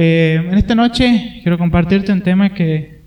Eh, 0.00 0.40
en 0.48 0.56
esta 0.56 0.76
noche 0.76 1.40
quiero 1.42 1.58
compartirte 1.58 2.12
un 2.12 2.20
tema 2.20 2.50
que 2.50 3.00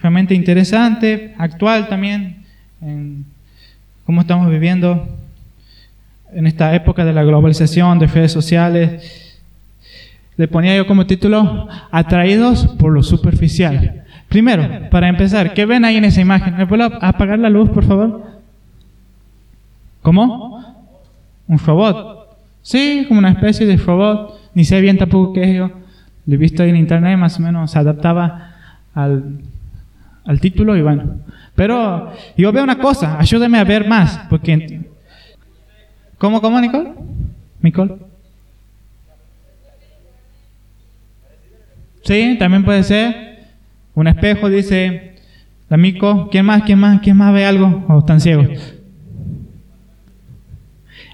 realmente 0.00 0.36
interesante, 0.36 1.34
actual 1.36 1.88
también, 1.88 2.44
en 2.80 3.24
cómo 4.06 4.20
estamos 4.20 4.48
viviendo 4.48 5.08
en 6.32 6.46
esta 6.46 6.72
época 6.76 7.04
de 7.04 7.12
la 7.12 7.24
globalización, 7.24 7.98
de 7.98 8.06
redes 8.06 8.30
sociales. 8.30 9.40
Le 10.36 10.46
ponía 10.46 10.76
yo 10.76 10.86
como 10.86 11.06
título, 11.06 11.68
Atraídos 11.90 12.68
por 12.78 12.92
lo 12.92 13.02
superficial. 13.02 14.04
Primero, 14.28 14.90
para 14.90 15.08
empezar, 15.08 15.52
¿qué 15.54 15.66
ven 15.66 15.84
ahí 15.84 15.96
en 15.96 16.04
esa 16.04 16.20
imagen? 16.20 16.56
¿Me 16.56 16.68
puedo 16.68 16.84
apagar 16.84 17.40
la 17.40 17.50
luz, 17.50 17.68
por 17.70 17.84
favor? 17.84 18.22
¿Cómo? 20.02 20.86
Un 21.48 21.58
robot. 21.58 22.28
Sí, 22.62 23.06
como 23.08 23.18
una 23.18 23.30
especie 23.30 23.66
de 23.66 23.76
robot. 23.76 24.40
Ni 24.54 24.64
sé 24.64 24.80
bien 24.80 24.98
tampoco 24.98 25.32
qué 25.32 25.50
es 25.50 25.56
yo. 25.56 25.81
Lo 26.26 26.34
he 26.34 26.38
visto 26.38 26.62
en 26.62 26.76
internet, 26.76 27.18
más 27.18 27.38
o 27.38 27.42
menos 27.42 27.70
se 27.70 27.78
adaptaba 27.78 28.54
al, 28.94 29.40
al 30.24 30.40
título 30.40 30.76
y 30.76 30.82
bueno. 30.82 31.20
Pero 31.54 32.12
yo 32.36 32.52
veo 32.52 32.64
una 32.64 32.78
cosa, 32.78 33.18
ayúdame 33.18 33.58
a 33.58 33.64
ver 33.64 33.86
más, 33.86 34.20
porque... 34.30 34.80
¿Cómo, 36.18 36.40
cómo, 36.40 36.60
Nicole? 36.60 36.92
Nicole. 37.60 37.96
Sí, 42.04 42.36
también 42.38 42.64
puede 42.64 42.82
ser. 42.82 43.32
Un 43.94 44.06
espejo 44.06 44.48
dice, 44.48 45.16
mico, 45.68 46.28
¿quién 46.30 46.46
más, 46.46 46.62
quién 46.62 46.78
más, 46.78 47.00
quién 47.00 47.16
más 47.16 47.32
ve 47.34 47.44
algo? 47.44 47.84
¿O 47.88 47.98
están 47.98 48.20
ciegos? 48.20 48.74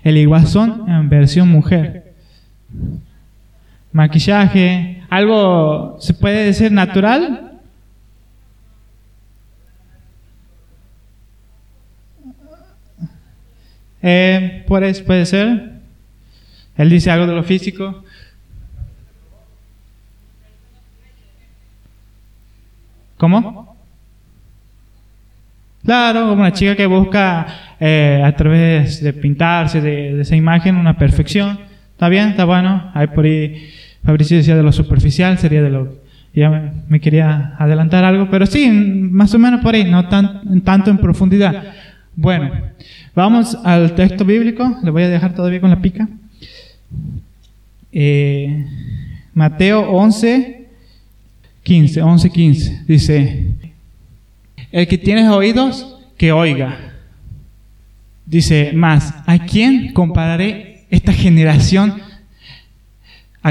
El 0.05 0.16
iguazón 0.16 0.84
en 0.88 1.09
versión 1.09 1.48
mujer. 1.48 2.14
Maquillaje, 3.92 4.98
algo 5.09 5.97
se 6.01 6.15
puede 6.15 6.45
decir 6.45 6.73
natural. 6.73 7.61
Eh, 14.03 14.65
puede, 14.67 14.95
puede 15.03 15.27
ser. 15.27 15.73
Él 16.77 16.91
dice 16.91 17.11
algo 17.11 17.27
de 17.27 17.34
lo 17.34 17.42
físico. 17.42 18.05
¿Cómo? 23.17 23.77
Claro, 25.84 26.28
como 26.28 26.43
una 26.43 26.53
chica 26.53 26.77
que 26.77 26.87
busca 26.87 27.47
eh, 27.81 28.22
a 28.25 28.37
través 28.37 29.03
de 29.03 29.12
pintarse 29.12 29.81
de, 29.81 30.20
esa 30.20 30.37
imagen 30.37 30.77
una 30.77 30.97
perfección. 30.97 31.59
¿Está 31.93 32.09
bien? 32.09 32.28
¿Está 32.28 32.45
bueno? 32.45 32.91
Hay 32.95 33.09
por 33.09 33.25
ahí, 33.25 33.72
Fabricio 34.09 34.39
decía 34.39 34.56
de 34.56 34.62
lo 34.62 34.73
superficial, 34.73 35.37
sería 35.37 35.61
de 35.61 35.69
lo... 35.69 35.98
Ya 36.33 36.73
me, 36.89 36.98
quería 36.98 37.55
adelantar 37.59 38.05
algo, 38.05 38.31
pero 38.31 38.47
sí, 38.47 38.67
más 38.70 39.34
o 39.34 39.39
menos 39.39 39.61
por 39.61 39.75
ahí, 39.75 39.84
no 39.84 40.09
tan, 40.09 40.62
tanto 40.62 40.91
en 40.91 40.97
profundidad. 40.97 41.75
Bueno, 42.17 42.50
vamos 43.15 43.55
al 43.65 43.95
texto 43.95 44.25
bíblico, 44.25 44.78
le 44.83 44.91
voy 44.91 45.03
a 45.03 45.11
dejar 45.11 45.34
todavía 45.34 45.61
con 45.61 45.69
la 45.69 45.83
pica. 45.83 46.09
Eh, 47.92 48.65
Mateo 49.34 49.91
11, 49.91 50.69
15, 51.62 52.00
11, 52.00 52.31
15. 52.31 52.84
Dice, 52.89 53.47
el 54.72 54.89
que 54.89 54.97
tiene 54.97 55.28
oídos, 55.28 55.98
que 56.17 56.33
oiga. 56.33 56.78
Dice 58.25 58.72
más, 58.72 59.12
¿a 59.27 59.39
quién 59.41 59.93
compararé 59.93 60.87
esta 60.89 61.12
generación? 61.12 62.08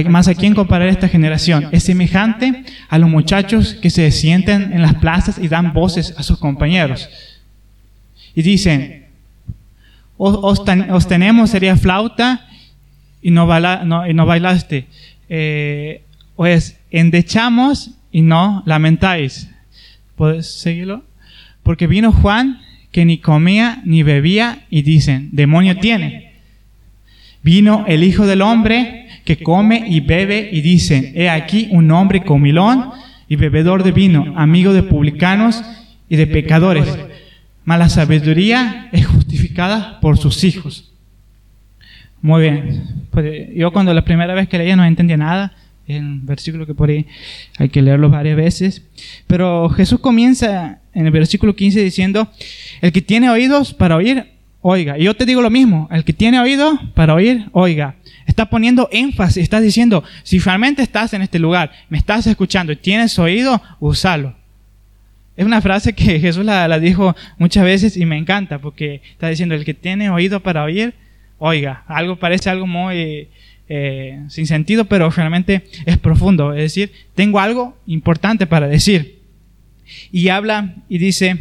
Más 0.05 0.27
a 0.27 0.35
quién 0.35 0.53
compararé 0.53 0.91
esta 0.91 1.07
generación. 1.07 1.69
Es 1.71 1.83
semejante 1.83 2.63
a 2.89 2.97
los 2.97 3.09
muchachos 3.09 3.75
que 3.75 3.89
se 3.89 4.11
sienten 4.11 4.73
en 4.73 4.81
las 4.81 4.95
plazas 4.95 5.37
y 5.39 5.47
dan 5.47 5.73
voces 5.73 6.13
a 6.17 6.23
sus 6.23 6.37
compañeros. 6.37 7.09
Y 8.35 8.41
dicen, 8.41 9.05
os, 10.17 11.07
tenemos 11.07 11.49
sería 11.49 11.75
flauta 11.75 12.47
y 13.21 13.31
no, 13.31 13.47
no, 13.85 14.07
y 14.07 14.13
no 14.13 14.25
bailaste. 14.25 14.87
Eh, 15.29 16.03
pues 16.35 16.79
endechamos 16.91 17.91
y 18.11 18.21
no 18.21 18.63
lamentáis. 18.65 19.49
¿Puedes 20.15 20.59
seguirlo? 20.59 21.03
Porque 21.63 21.87
vino 21.87 22.11
Juan 22.11 22.61
que 22.91 23.05
ni 23.05 23.17
comía 23.19 23.81
ni 23.85 24.03
bebía 24.03 24.65
y 24.69 24.81
dicen, 24.81 25.29
demonio 25.31 25.77
tiene. 25.77 26.33
Vino 27.43 27.85
el 27.87 28.03
Hijo 28.03 28.25
del 28.25 28.41
Hombre 28.41 29.06
que 29.27 29.43
come 29.43 29.83
y 29.85 29.99
bebe 29.99 30.47
y 30.53 30.61
dicen, 30.61 31.11
he 31.13 31.29
aquí 31.29 31.67
un 31.71 31.91
hombre 31.91 32.23
comilón 32.23 32.91
y 33.27 33.35
bebedor 33.35 33.83
de 33.83 33.91
vino, 33.91 34.33
amigo 34.37 34.71
de 34.71 34.83
publicanos 34.83 35.61
y 36.07 36.15
de 36.15 36.27
pecadores. 36.27 36.87
Mala 37.65 37.89
sabiduría 37.89 38.87
es 38.93 39.05
justificada 39.05 39.99
por 39.99 40.17
sus 40.17 40.45
hijos. 40.45 40.93
Muy 42.21 42.43
bien. 42.43 42.83
Pues 43.11 43.49
yo 43.53 43.73
cuando 43.73 43.93
la 43.93 44.05
primera 44.05 44.33
vez 44.33 44.47
que 44.47 44.57
leía 44.57 44.77
no 44.77 44.85
entendía 44.85 45.17
nada 45.17 45.53
un 45.89 46.25
versículo 46.25 46.65
que 46.65 46.73
por 46.73 46.89
ahí 46.89 47.05
hay 47.57 47.67
que 47.67 47.81
leerlo 47.81 48.09
varias 48.09 48.37
veces. 48.37 48.83
Pero 49.27 49.67
Jesús 49.67 49.99
comienza 49.99 50.79
en 50.93 51.05
el 51.05 51.11
versículo 51.11 51.53
15 51.53 51.83
diciendo, 51.83 52.31
el 52.79 52.93
que 52.93 53.01
tiene 53.01 53.29
oídos 53.29 53.73
para 53.73 53.97
oír, 53.97 54.36
oiga. 54.69 54.97
Y 54.97 55.05
yo 55.05 55.15
te 55.15 55.25
digo 55.25 55.41
lo 55.41 55.49
mismo, 55.49 55.87
el 55.91 56.03
que 56.03 56.11
tiene 56.11 56.41
oídos 56.41 56.77
para 56.93 57.13
oír, 57.13 57.45
oiga. 57.53 57.95
Está 58.25 58.49
poniendo 58.49 58.89
énfasis, 58.91 59.37
está 59.41 59.61
diciendo, 59.61 60.03
si 60.23 60.39
realmente 60.39 60.81
estás 60.81 61.13
en 61.13 61.21
este 61.21 61.39
lugar, 61.39 61.71
me 61.87 61.97
estás 61.97 62.27
escuchando 62.27 62.73
y 62.73 62.75
tienes 62.75 63.17
oído, 63.17 63.61
usalo. 63.79 64.35
Es 65.37 65.45
una 65.45 65.61
frase 65.61 65.93
que 65.93 66.19
Jesús 66.19 66.43
la, 66.43 66.79
dijo 66.79 67.15
muchas 67.37 67.63
veces 67.63 67.95
y 67.95 68.05
me 68.05 68.17
encanta 68.17 68.59
porque 68.59 69.01
está 69.11 69.29
diciendo, 69.29 69.55
el 69.55 69.63
que 69.63 69.73
tiene 69.73 70.09
oído 70.09 70.41
para 70.41 70.65
oír, 70.65 70.93
oiga. 71.37 71.83
Algo 71.87 72.17
parece 72.17 72.49
algo 72.49 72.67
muy 72.67 73.29
eh, 73.69 74.21
sin 74.27 74.47
sentido, 74.47 74.83
pero 74.85 75.09
realmente 75.09 75.63
es 75.85 75.97
profundo. 75.97 76.51
Es 76.51 76.63
decir, 76.63 76.91
tengo 77.15 77.39
algo 77.39 77.77
importante 77.87 78.45
para 78.47 78.67
decir. 78.67 79.19
Y 80.11 80.27
habla 80.27 80.75
y 80.89 80.97
dice, 80.97 81.39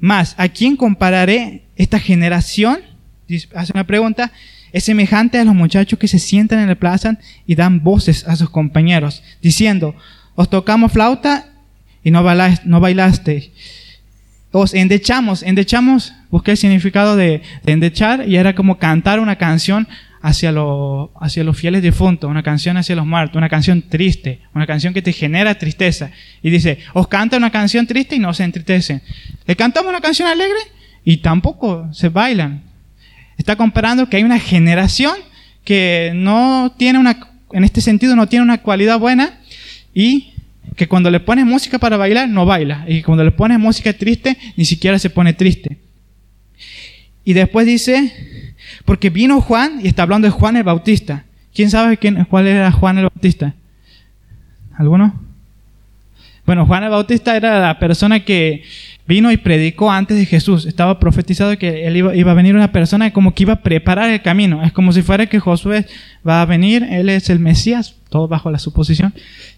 más, 0.00 0.34
¿a 0.38 0.48
quién 0.48 0.76
compararé 0.76 1.64
esta 1.76 1.98
generación? 1.98 2.80
Hace 3.54 3.72
una 3.74 3.86
pregunta. 3.86 4.32
Es 4.72 4.84
semejante 4.84 5.38
a 5.38 5.44
los 5.44 5.54
muchachos 5.54 5.98
que 5.98 6.08
se 6.08 6.18
sientan 6.18 6.60
en 6.60 6.68
la 6.68 6.74
plaza 6.74 7.18
y 7.46 7.54
dan 7.54 7.82
voces 7.82 8.26
a 8.28 8.36
sus 8.36 8.50
compañeros, 8.50 9.22
diciendo, 9.40 9.94
os 10.34 10.50
tocamos 10.50 10.92
flauta 10.92 11.46
y 12.04 12.10
no, 12.10 12.22
bailaste, 12.22 12.68
no 12.68 12.80
bailaste. 12.80 13.52
Os 14.50 14.74
endechamos, 14.74 15.42
endechamos, 15.42 16.12
busqué 16.30 16.52
el 16.52 16.56
significado 16.56 17.16
de, 17.16 17.42
de 17.64 17.72
endechar 17.72 18.28
y 18.28 18.36
era 18.36 18.54
como 18.54 18.78
cantar 18.78 19.20
una 19.20 19.36
canción 19.36 19.88
hacia, 20.20 20.52
hacia 21.20 21.44
los 21.44 21.56
fieles 21.56 21.82
difuntos, 21.82 22.30
una 22.30 22.42
canción 22.42 22.76
hacia 22.76 22.96
los 22.96 23.06
muertos, 23.06 23.36
una 23.36 23.48
canción 23.48 23.82
triste, 23.82 24.40
una 24.54 24.66
canción 24.66 24.94
que 24.94 25.02
te 25.02 25.12
genera 25.12 25.56
tristeza. 25.56 26.10
Y 26.42 26.50
dice, 26.50 26.78
os 26.94 27.08
canta 27.08 27.36
una 27.36 27.50
canción 27.50 27.86
triste 27.86 28.16
y 28.16 28.18
no 28.18 28.34
se 28.34 28.44
entristecen. 28.44 29.02
Le 29.46 29.56
cantamos 29.56 29.90
una 29.90 30.00
canción 30.00 30.28
alegre 30.28 30.58
y 31.04 31.18
tampoco 31.18 31.88
se 31.92 32.08
bailan. 32.08 32.62
Está 33.36 33.56
comparando 33.56 34.08
que 34.08 34.16
hay 34.16 34.24
una 34.24 34.38
generación 34.38 35.14
que 35.64 36.12
no 36.14 36.74
tiene 36.76 36.98
una, 36.98 37.18
en 37.52 37.64
este 37.64 37.80
sentido 37.80 38.16
no 38.16 38.26
tiene 38.26 38.42
una 38.42 38.62
cualidad 38.62 38.98
buena 38.98 39.38
y 39.94 40.32
que 40.76 40.88
cuando 40.88 41.10
le 41.10 41.20
pones 41.20 41.44
música 41.44 41.78
para 41.78 41.96
bailar 41.96 42.28
no 42.28 42.46
baila 42.46 42.84
y 42.88 43.02
cuando 43.02 43.24
le 43.24 43.32
pones 43.32 43.58
música 43.58 43.92
triste 43.92 44.36
ni 44.56 44.64
siquiera 44.64 44.98
se 44.98 45.10
pone 45.10 45.34
triste. 45.34 45.78
Y 47.24 47.34
después 47.34 47.66
dice, 47.66 48.47
porque 48.88 49.10
vino 49.10 49.42
Juan 49.42 49.80
y 49.82 49.86
está 49.86 50.04
hablando 50.04 50.26
de 50.26 50.30
Juan 50.30 50.56
el 50.56 50.62
Bautista. 50.62 51.26
¿Quién 51.54 51.68
sabe 51.68 51.98
quién, 51.98 52.24
cuál 52.24 52.46
era 52.46 52.72
Juan 52.72 52.96
el 52.96 53.04
Bautista? 53.04 53.54
¿Alguno? 54.78 55.12
Bueno, 56.46 56.64
Juan 56.64 56.84
el 56.84 56.88
Bautista 56.88 57.36
era 57.36 57.60
la 57.60 57.78
persona 57.78 58.24
que 58.24 58.62
vino 59.06 59.30
y 59.30 59.36
predicó 59.36 59.92
antes 59.92 60.16
de 60.16 60.24
Jesús. 60.24 60.64
Estaba 60.64 60.98
profetizado 60.98 61.58
que 61.58 61.86
él 61.86 61.98
iba, 61.98 62.16
iba, 62.16 62.30
a 62.30 62.34
venir 62.34 62.56
una 62.56 62.72
persona 62.72 63.12
como 63.12 63.34
que 63.34 63.42
iba 63.42 63.52
a 63.52 63.62
preparar 63.62 64.08
el 64.08 64.22
camino. 64.22 64.64
Es 64.64 64.72
como 64.72 64.90
si 64.92 65.02
fuera 65.02 65.26
que 65.26 65.38
Josué 65.38 65.84
va 66.26 66.40
a 66.40 66.46
venir, 66.46 66.82
él 66.90 67.10
es 67.10 67.28
el 67.28 67.40
Mesías, 67.40 67.94
todo 68.08 68.26
bajo 68.26 68.50
la 68.50 68.58
suposición. 68.58 69.12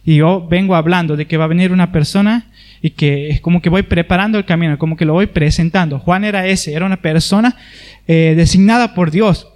Y 0.04 0.16
yo 0.16 0.44
vengo 0.50 0.74
hablando 0.74 1.16
de 1.16 1.28
que 1.28 1.36
va 1.36 1.44
a 1.44 1.46
venir 1.46 1.70
una 1.70 1.92
persona 1.92 2.46
y 2.82 2.90
que 2.90 3.28
es 3.30 3.40
como 3.40 3.60
que 3.60 3.68
voy 3.68 3.82
preparando 3.82 4.38
el 4.38 4.44
camino, 4.44 4.78
como 4.78 4.96
que 4.96 5.04
lo 5.04 5.12
voy 5.12 5.26
presentando. 5.26 5.98
Juan 5.98 6.24
era 6.24 6.46
ese, 6.46 6.72
era 6.72 6.86
una 6.86 7.00
persona 7.00 7.56
eh, 8.06 8.34
designada 8.36 8.94
por 8.94 9.10
Dios. 9.10 9.46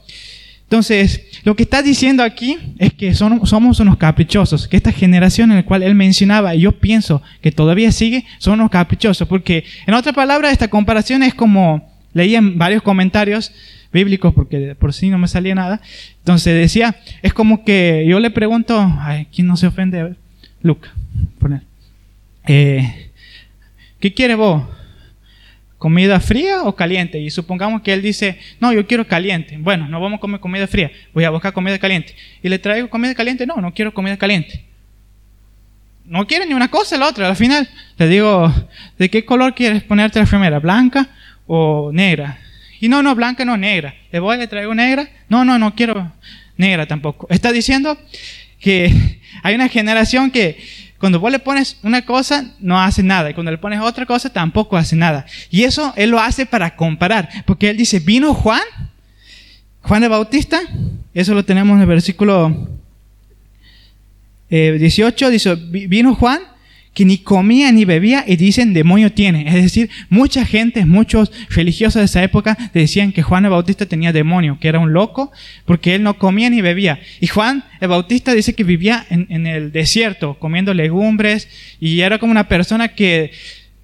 Entonces, 0.64 1.22
lo 1.44 1.54
que 1.54 1.62
está 1.62 1.82
diciendo 1.82 2.22
aquí 2.22 2.58
es 2.78 2.92
que 2.92 3.14
son, 3.14 3.46
somos 3.46 3.80
unos 3.80 3.96
caprichosos, 3.96 4.66
que 4.66 4.76
esta 4.76 4.92
generación 4.92 5.50
en 5.50 5.58
la 5.58 5.62
cual 5.64 5.82
él 5.82 5.94
mencionaba, 5.94 6.54
y 6.54 6.62
yo 6.62 6.72
pienso 6.72 7.22
que 7.40 7.52
todavía 7.52 7.92
sigue, 7.92 8.24
son 8.38 8.54
unos 8.54 8.70
caprichosos, 8.70 9.28
porque 9.28 9.64
en 9.86 9.94
otra 9.94 10.12
palabra 10.12 10.50
esta 10.50 10.68
comparación 10.68 11.22
es 11.22 11.34
como, 11.34 11.88
leí 12.12 12.34
en 12.34 12.58
varios 12.58 12.82
comentarios, 12.82 13.52
bíblicos 13.94 14.34
porque 14.34 14.74
por 14.74 14.92
sí 14.92 15.08
no 15.08 15.18
me 15.18 15.28
salía 15.28 15.54
nada. 15.54 15.80
Entonces 16.18 16.54
decía, 16.54 16.96
es 17.22 17.32
como 17.32 17.64
que 17.64 18.04
yo 18.08 18.18
le 18.18 18.30
pregunto, 18.30 18.92
ay, 18.98 19.28
¿quién 19.32 19.46
no 19.46 19.56
se 19.56 19.68
ofende? 19.68 20.16
Luca, 20.62 20.92
poner. 21.38 21.62
Eh, 22.46 23.10
¿Qué 24.04 24.12
quiere 24.12 24.34
vos? 24.34 24.62
¿Comida 25.78 26.20
fría 26.20 26.64
o 26.64 26.76
caliente? 26.76 27.18
Y 27.18 27.30
supongamos 27.30 27.80
que 27.80 27.90
él 27.90 28.02
dice, 28.02 28.38
no, 28.60 28.70
yo 28.70 28.86
quiero 28.86 29.08
caliente. 29.08 29.56
Bueno, 29.58 29.88
no 29.88 29.98
vamos 29.98 30.18
a 30.18 30.20
comer 30.20 30.40
comida 30.40 30.66
fría, 30.66 30.92
voy 31.14 31.24
a 31.24 31.30
buscar 31.30 31.54
comida 31.54 31.78
caliente. 31.78 32.14
Y 32.42 32.50
le 32.50 32.58
traigo 32.58 32.90
comida 32.90 33.14
caliente, 33.14 33.46
no, 33.46 33.56
no 33.62 33.72
quiero 33.72 33.94
comida 33.94 34.18
caliente. 34.18 34.62
No 36.04 36.26
quiere 36.26 36.44
ni 36.44 36.52
una 36.52 36.68
cosa 36.68 36.98
la 36.98 37.08
otra. 37.08 37.28
Al 37.28 37.36
final 37.36 37.66
le 37.96 38.06
digo, 38.08 38.52
¿de 38.98 39.08
qué 39.08 39.24
color 39.24 39.54
quieres 39.54 39.82
ponerte 39.84 40.18
la 40.18 40.24
enfermera? 40.24 40.58
¿Blanca 40.58 41.08
o 41.46 41.90
negra? 41.90 42.38
Y 42.80 42.90
no, 42.90 43.02
no, 43.02 43.14
blanca 43.14 43.46
no, 43.46 43.56
negra. 43.56 43.94
Le 44.12 44.18
voy, 44.18 44.36
le 44.36 44.48
traigo 44.48 44.74
negra. 44.74 45.08
No, 45.30 45.46
no, 45.46 45.58
no 45.58 45.74
quiero 45.74 46.12
negra 46.58 46.84
tampoco. 46.84 47.26
Está 47.30 47.52
diciendo 47.52 47.98
que 48.60 49.18
hay 49.42 49.54
una 49.54 49.70
generación 49.70 50.30
que 50.30 50.58
cuando 51.04 51.20
vos 51.20 51.30
le 51.30 51.38
pones 51.38 51.76
una 51.82 52.06
cosa, 52.06 52.46
no 52.60 52.80
hace 52.80 53.02
nada. 53.02 53.28
Y 53.28 53.34
cuando 53.34 53.52
le 53.52 53.58
pones 53.58 53.78
otra 53.78 54.06
cosa, 54.06 54.32
tampoco 54.32 54.74
hace 54.78 54.96
nada. 54.96 55.26
Y 55.50 55.64
eso 55.64 55.92
él 55.96 56.08
lo 56.08 56.18
hace 56.18 56.46
para 56.46 56.76
comparar. 56.76 57.28
Porque 57.44 57.68
él 57.68 57.76
dice, 57.76 58.00
vino 58.00 58.32
Juan, 58.32 58.62
Juan 59.82 60.02
el 60.02 60.08
Bautista. 60.08 60.62
Eso 61.12 61.34
lo 61.34 61.44
tenemos 61.44 61.74
en 61.74 61.82
el 61.82 61.86
versículo 61.86 62.70
18. 64.48 65.26
Eh, 65.26 65.30
dice, 65.30 65.54
vino 65.56 66.14
Juan 66.14 66.40
que 66.94 67.04
ni 67.04 67.18
comía 67.18 67.70
ni 67.72 67.84
bebía 67.84 68.24
y 68.26 68.36
dicen 68.36 68.72
demonio 68.72 69.12
tiene. 69.12 69.48
Es 69.48 69.54
decir, 69.54 69.90
mucha 70.08 70.46
gente, 70.46 70.86
muchos 70.86 71.30
religiosos 71.50 72.00
de 72.00 72.06
esa 72.06 72.22
época 72.22 72.56
decían 72.72 73.12
que 73.12 73.22
Juan 73.22 73.44
el 73.44 73.50
Bautista 73.50 73.86
tenía 73.86 74.12
demonio, 74.12 74.58
que 74.60 74.68
era 74.68 74.78
un 74.78 74.92
loco, 74.92 75.32
porque 75.66 75.96
él 75.96 76.02
no 76.04 76.18
comía 76.18 76.48
ni 76.48 76.62
bebía. 76.62 77.00
Y 77.20 77.26
Juan 77.26 77.64
el 77.80 77.88
Bautista 77.88 78.32
dice 78.32 78.54
que 78.54 78.64
vivía 78.64 79.04
en, 79.10 79.46
el 79.46 79.72
desierto, 79.72 80.38
comiendo 80.38 80.72
legumbres, 80.72 81.48
y 81.80 82.00
era 82.00 82.18
como 82.18 82.30
una 82.30 82.48
persona 82.48 82.88
que 82.88 83.32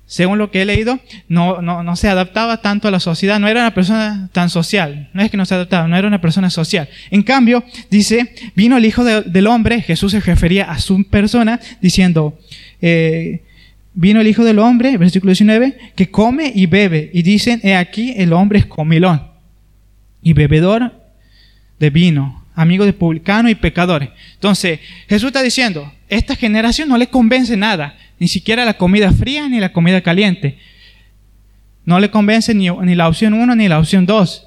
según 0.07 0.39
lo 0.39 0.51
que 0.51 0.63
he 0.63 0.65
leído, 0.65 0.99
no, 1.29 1.63
no, 1.63 1.85
no, 1.85 1.95
se 1.95 2.09
adaptaba 2.09 2.63
tanto 2.63 2.89
a 2.89 2.91
la 2.91 2.99
sociedad, 2.99 3.39
no 3.39 3.47
era 3.47 3.61
una 3.61 3.75
persona 3.75 4.29
tan 4.33 4.51
social, 4.51 5.09
no 5.13 5.23
es 5.23 5.31
que 5.31 5.37
no 5.37 5.47
se 5.47 5.55
adaptaba, 5.55 5.87
no 5.87 5.97
era 5.97 6.09
una 6.09 6.21
persona 6.21 6.51
social. 6.51 6.89
En 7.13 7.23
cambio, 7.23 7.63
dice, 7.91 8.35
vino 8.57 8.77
el 8.77 8.85
Hijo 8.85 9.05
del 9.05 9.47
Hombre, 9.47 9.83
Jesús 9.83 10.11
se 10.11 10.21
refería 10.21 10.65
a 10.65 10.81
su 10.81 11.05
persona, 11.05 11.61
diciendo, 11.81 12.37
eh, 12.81 13.43
vino 13.95 14.21
el 14.21 14.27
Hijo 14.27 14.45
del 14.45 14.59
Hombre, 14.59 14.97
versículo 14.97 15.31
19, 15.31 15.93
que 15.97 16.11
come 16.11 16.53
y 16.55 16.67
bebe. 16.67 17.11
Y 17.13 17.23
dicen, 17.23 17.61
he 17.63 17.77
aquí, 17.77 18.15
el 18.17 18.33
hombre 18.33 18.61
es 18.61 18.67
comilón 18.67 19.31
y 20.23 20.33
bebedor 20.33 20.93
de 21.79 21.91
vino, 21.91 22.45
amigo 22.55 22.85
de 22.85 22.93
publicanos 22.93 23.51
y 23.51 23.55
pecadores. 23.55 24.11
Entonces, 24.35 24.81
Jesús 25.09 25.29
está 25.29 25.43
diciendo, 25.43 25.93
esta 26.09 26.37
generación 26.37 26.89
no 26.89 26.99
le 26.99 27.09
convence 27.09 27.57
nada, 27.57 27.97
ni 28.19 28.29
siquiera 28.29 28.65
la 28.65 28.75
comida 28.75 29.13
fría 29.13 29.49
ni 29.49 29.61
la 29.61 29.73
comida 29.73 30.01
caliente. 30.03 30.59
No 31.85 31.99
le 31.99 32.11
convence 32.11 32.55
ni, 32.55 32.69
ni 32.69 32.95
la 32.95 33.09
opción 33.09 33.33
1 33.35 33.57
ni 33.57 33.69
la 33.69 33.79
opción 33.79 34.07
2. 34.07 34.47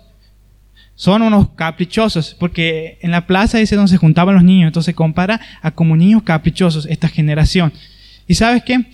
Son 0.95 1.23
unos 1.23 1.49
caprichosos, 1.49 2.35
porque 2.39 2.99
en 3.01 3.09
la 3.09 3.25
plaza 3.25 3.57
dice 3.57 3.75
donde 3.75 3.89
se 3.89 3.97
juntaban 3.97 4.35
los 4.35 4.43
niños, 4.43 4.67
entonces 4.67 4.93
compara 4.93 5.41
a 5.61 5.71
como 5.71 5.95
niños 5.95 6.21
caprichosos 6.21 6.85
esta 6.85 7.09
generación. 7.09 7.73
Y 8.27 8.35
sabes 8.35 8.63
qué? 8.63 8.85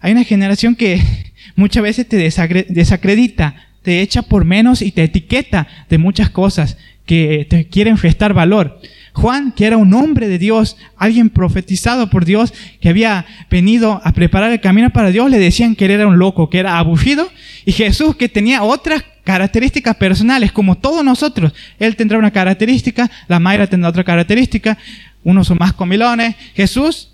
Hay 0.00 0.12
una 0.12 0.24
generación 0.24 0.74
que 0.74 1.02
muchas 1.56 1.82
veces 1.82 2.08
te 2.08 2.16
desacredita, 2.16 3.54
te 3.82 4.00
echa 4.00 4.22
por 4.22 4.44
menos 4.44 4.82
y 4.82 4.92
te 4.92 5.04
etiqueta 5.04 5.66
de 5.88 5.98
muchas 5.98 6.30
cosas 6.30 6.76
que 7.06 7.46
te 7.48 7.68
quieren 7.68 7.96
restar 7.96 8.34
valor. 8.34 8.80
Juan, 9.12 9.52
que 9.52 9.64
era 9.64 9.78
un 9.78 9.94
hombre 9.94 10.28
de 10.28 10.38
Dios, 10.38 10.76
alguien 10.98 11.30
profetizado 11.30 12.10
por 12.10 12.26
Dios, 12.26 12.52
que 12.80 12.90
había 12.90 13.24
venido 13.48 14.02
a 14.04 14.12
preparar 14.12 14.50
el 14.50 14.60
camino 14.60 14.90
para 14.90 15.10
Dios, 15.10 15.30
le 15.30 15.38
decían 15.38 15.74
que 15.74 15.86
él 15.86 15.92
era 15.92 16.06
un 16.06 16.18
loco, 16.18 16.50
que 16.50 16.58
era 16.58 16.78
aburrido. 16.78 17.30
Y 17.64 17.72
Jesús, 17.72 18.16
que 18.16 18.28
tenía 18.28 18.62
otras 18.62 19.02
características 19.24 19.96
personales, 19.96 20.52
como 20.52 20.76
todos 20.76 21.02
nosotros. 21.02 21.54
Él 21.78 21.96
tendrá 21.96 22.18
una 22.18 22.30
característica, 22.30 23.10
la 23.26 23.40
Mayra 23.40 23.66
tendrá 23.66 23.88
otra 23.88 24.04
característica, 24.04 24.76
unos 25.24 25.46
son 25.46 25.56
más 25.58 25.72
comilones. 25.72 26.36
Jesús 26.54 27.10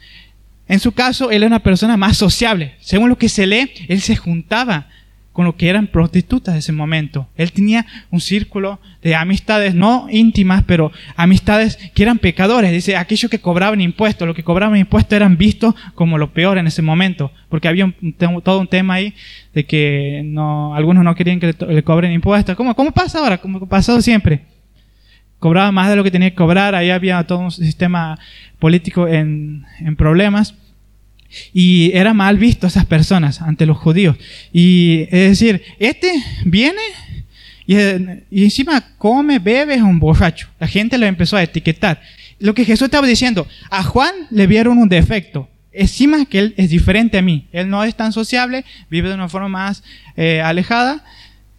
en 0.68 0.80
su 0.80 0.92
caso, 0.92 1.30
él 1.30 1.42
era 1.42 1.48
una 1.48 1.62
persona 1.62 1.96
más 1.96 2.16
sociable. 2.16 2.74
Según 2.80 3.08
lo 3.08 3.18
que 3.18 3.28
se 3.28 3.46
lee, 3.46 3.70
él 3.88 4.00
se 4.00 4.16
juntaba 4.16 4.86
con 5.32 5.46
lo 5.46 5.56
que 5.56 5.68
eran 5.68 5.86
prostitutas 5.86 6.54
de 6.54 6.60
ese 6.60 6.72
momento. 6.72 7.26
Él 7.36 7.52
tenía 7.52 7.86
un 8.10 8.20
círculo 8.20 8.80
de 9.02 9.14
amistades, 9.14 9.74
no 9.74 10.06
íntimas, 10.10 10.62
pero 10.66 10.92
amistades 11.16 11.78
que 11.94 12.02
eran 12.02 12.18
pecadores. 12.18 12.70
Dice, 12.70 12.96
aquellos 12.96 13.30
que 13.30 13.38
cobraban 13.38 13.80
impuestos, 13.80 14.26
los 14.26 14.36
que 14.36 14.44
cobraban 14.44 14.78
impuestos 14.78 15.16
eran 15.16 15.38
vistos 15.38 15.74
como 15.94 16.18
lo 16.18 16.32
peor 16.32 16.58
en 16.58 16.66
ese 16.66 16.82
momento, 16.82 17.32
porque 17.48 17.68
había 17.68 17.92
todo 18.44 18.60
un 18.60 18.68
tema 18.68 18.94
ahí 18.94 19.14
de 19.54 19.64
que 19.64 20.22
no, 20.24 20.74
algunos 20.74 21.02
no 21.02 21.14
querían 21.14 21.40
que 21.40 21.54
le, 21.58 21.82
cobren 21.82 22.12
impuestos. 22.12 22.54
¿Cómo, 22.54 22.74
¿Cómo 22.74 22.92
pasa 22.92 23.18
ahora? 23.18 23.38
Como 23.38 23.58
ha 23.58 23.66
pasado 23.66 24.02
siempre. 24.02 24.51
Cobraba 25.42 25.72
más 25.72 25.88
de 25.88 25.96
lo 25.96 26.04
que 26.04 26.12
tenía 26.12 26.30
que 26.30 26.36
cobrar, 26.36 26.76
ahí 26.76 26.90
había 26.90 27.20
todo 27.26 27.40
un 27.40 27.50
sistema 27.50 28.16
político 28.60 29.08
en, 29.08 29.66
en 29.80 29.96
problemas. 29.96 30.54
Y 31.52 31.90
era 31.94 32.14
mal 32.14 32.38
visto 32.38 32.68
esas 32.68 32.86
personas 32.86 33.42
ante 33.42 33.66
los 33.66 33.76
judíos. 33.76 34.16
Y 34.52 35.08
es 35.10 35.30
decir, 35.30 35.60
este 35.80 36.12
viene 36.44 36.80
y, 37.66 38.44
encima 38.44 38.84
come, 38.98 39.40
bebe, 39.40 39.74
es 39.74 39.82
un 39.82 39.98
borracho. 39.98 40.46
La 40.60 40.68
gente 40.68 40.96
lo 40.96 41.06
empezó 41.06 41.36
a 41.36 41.42
etiquetar. 41.42 42.00
Lo 42.38 42.54
que 42.54 42.64
Jesús 42.64 42.84
estaba 42.84 43.08
diciendo, 43.08 43.48
a 43.68 43.82
Juan 43.82 44.14
le 44.30 44.46
vieron 44.46 44.78
un 44.78 44.88
defecto. 44.88 45.48
Encima 45.72 46.24
que 46.26 46.38
él 46.38 46.54
es 46.56 46.70
diferente 46.70 47.18
a 47.18 47.22
mí. 47.22 47.48
Él 47.50 47.68
no 47.68 47.82
es 47.82 47.96
tan 47.96 48.12
sociable, 48.12 48.64
vive 48.88 49.08
de 49.08 49.16
una 49.16 49.28
forma 49.28 49.48
más 49.48 49.82
eh, 50.16 50.40
alejada 50.40 51.04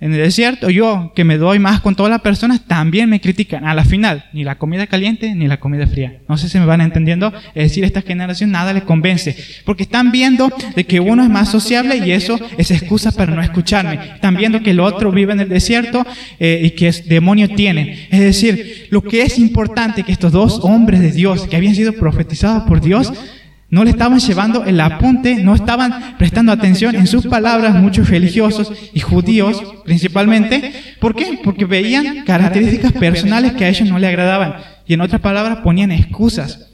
en 0.03 0.11
el 0.11 0.19
desierto, 0.19 0.69
yo 0.69 1.13
que 1.15 1.23
me 1.23 1.37
doy 1.37 1.59
más 1.59 1.79
con 1.79 1.95
todas 1.95 2.09
las 2.09 2.19
personas, 2.19 2.67
también 2.67 3.09
me 3.09 3.21
critican. 3.21 3.65
A 3.65 3.73
la 3.73 3.85
final, 3.85 4.25
ni 4.33 4.43
la 4.43 4.57
comida 4.57 4.85
caliente 4.85 5.33
ni 5.33 5.47
la 5.47 5.61
comida 5.61 5.87
fría. 5.87 6.17
No 6.27 6.37
sé 6.37 6.49
si 6.49 6.59
me 6.59 6.65
van 6.65 6.81
entendiendo. 6.81 7.31
Es 7.55 7.69
decir, 7.69 7.85
esta 7.85 8.01
generación 8.01 8.51
nada 8.51 8.73
les 8.73 8.83
convence. 8.83 9.33
Porque 9.63 9.83
están 9.83 10.11
viendo 10.11 10.51
de 10.75 10.85
que 10.85 10.99
uno 10.99 11.23
es 11.23 11.29
más 11.29 11.49
sociable 11.49 12.05
y 12.05 12.11
eso 12.11 12.37
es 12.57 12.69
excusa 12.71 13.13
para 13.13 13.33
no 13.33 13.41
escucharme. 13.41 13.97
Están 14.15 14.35
viendo 14.35 14.61
que 14.61 14.71
el 14.71 14.81
otro 14.81 15.09
vive 15.09 15.31
en 15.31 15.39
el 15.39 15.47
desierto 15.47 16.05
eh, 16.37 16.59
y 16.65 16.71
que 16.71 16.89
es 16.89 17.07
demonio 17.07 17.47
tiene. 17.55 18.09
Es 18.11 18.19
decir, 18.19 18.87
lo 18.89 19.01
que 19.03 19.21
es 19.21 19.39
importante 19.39 20.03
que 20.03 20.11
estos 20.11 20.33
dos 20.33 20.59
hombres 20.63 20.99
de 20.99 21.13
Dios, 21.13 21.47
que 21.47 21.55
habían 21.55 21.75
sido 21.75 21.93
profetizados 21.93 22.63
por 22.63 22.81
Dios, 22.81 23.13
no 23.73 23.83
le 23.83 23.89
estaban 23.89 24.19
llevando 24.19 24.65
el 24.65 24.79
apunte, 24.79 25.33
no 25.37 25.55
estaban 25.55 26.15
prestando 26.19 26.51
atención 26.51 26.95
en 26.95 27.07
sus 27.07 27.25
palabras 27.25 27.73
muchos 27.73 28.07
religiosos 28.07 28.71
y 28.93 28.99
judíos 28.99 29.63
principalmente. 29.83 30.71
¿Por 30.99 31.15
qué? 31.15 31.39
Porque 31.43 31.65
veían 31.65 32.23
características 32.23 32.91
personales 32.91 33.53
que 33.53 33.65
a 33.65 33.69
ellos 33.69 33.89
no 33.89 33.97
le 33.97 34.05
agradaban. 34.05 34.57
Y 34.85 34.93
en 34.93 35.01
otras 35.01 35.21
palabras 35.21 35.57
ponían 35.63 35.91
excusas. 35.91 36.69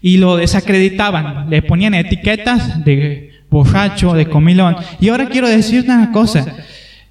Y 0.00 0.18
lo 0.18 0.36
desacreditaban. 0.36 1.50
Le 1.50 1.60
ponían 1.62 1.94
etiquetas 1.94 2.84
de 2.84 3.32
borracho, 3.50 4.12
de 4.12 4.28
comilón. 4.28 4.76
Y 5.00 5.08
ahora 5.08 5.28
quiero 5.28 5.48
decir 5.48 5.82
una 5.86 6.12
cosa. 6.12 6.46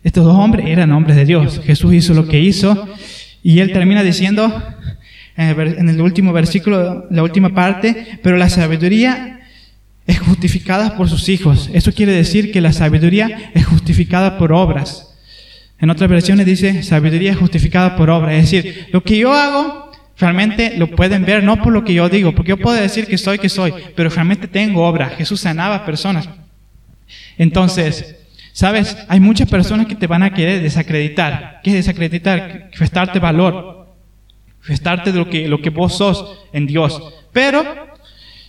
Estos 0.05 0.23
dos 0.23 0.37
hombres 0.37 0.67
eran 0.67 0.93
hombres 0.93 1.17
de 1.17 1.25
Dios. 1.25 1.59
Jesús 1.65 1.93
hizo 1.93 2.13
lo 2.13 2.29
que 2.29 2.39
hizo. 2.39 2.87
Y 3.43 3.59
él 3.59 3.73
termina 3.73 4.03
diciendo, 4.03 4.63
en 5.37 5.89
el 5.89 6.01
último 6.01 6.31
versículo, 6.31 7.07
la 7.09 7.23
última 7.23 7.53
parte, 7.53 8.19
pero 8.23 8.37
la 8.37 8.49
sabiduría 8.49 9.41
es 10.07 10.19
justificada 10.19 10.95
por 10.95 11.09
sus 11.09 11.27
hijos. 11.29 11.69
Eso 11.73 11.91
quiere 11.91 12.11
decir 12.11 12.51
que 12.51 12.61
la 12.61 12.71
sabiduría 12.71 13.51
es 13.53 13.65
justificada 13.65 14.37
por 14.37 14.53
obras. 14.53 15.13
En 15.79 15.89
otras 15.89 16.09
versiones 16.09 16.45
dice 16.45 16.83
sabiduría 16.83 17.31
es 17.31 17.37
justificada 17.37 17.97
por 17.97 18.09
obras. 18.09 18.35
Es 18.35 18.51
decir, 18.51 18.87
lo 18.91 19.03
que 19.03 19.17
yo 19.17 19.33
hago 19.33 19.91
realmente 20.17 20.77
lo 20.77 20.87
pueden 20.87 21.25
ver 21.25 21.43
no 21.43 21.61
por 21.61 21.73
lo 21.73 21.83
que 21.83 21.93
yo 21.93 22.07
digo, 22.07 22.33
porque 22.33 22.49
yo 22.49 22.57
puedo 22.57 22.79
decir 22.79 23.05
que 23.07 23.17
soy 23.17 23.37
que 23.37 23.49
soy, 23.49 23.73
pero 23.95 24.09
realmente 24.09 24.47
tengo 24.47 24.87
obra. 24.87 25.09
Jesús 25.09 25.41
sanaba 25.41 25.85
personas. 25.85 26.29
Entonces, 27.37 28.15
¿sabes? 28.53 28.95
Hay 29.09 29.19
muchas 29.19 29.49
personas 29.49 29.87
que 29.87 29.95
te 29.95 30.07
van 30.07 30.23
a 30.23 30.33
querer 30.33 30.61
desacreditar. 30.61 31.59
¿Qué 31.61 31.71
es 31.71 31.75
desacreditar? 31.75 32.69
Restarte 32.73 33.19
valor 33.19 33.74
restarte 34.67 35.11
de 35.11 35.19
lo 35.19 35.29
que, 35.29 35.47
lo 35.47 35.61
que 35.61 35.69
vos 35.69 35.97
sos 35.97 36.45
en 36.53 36.65
Dios. 36.67 37.01
Pero 37.31 37.63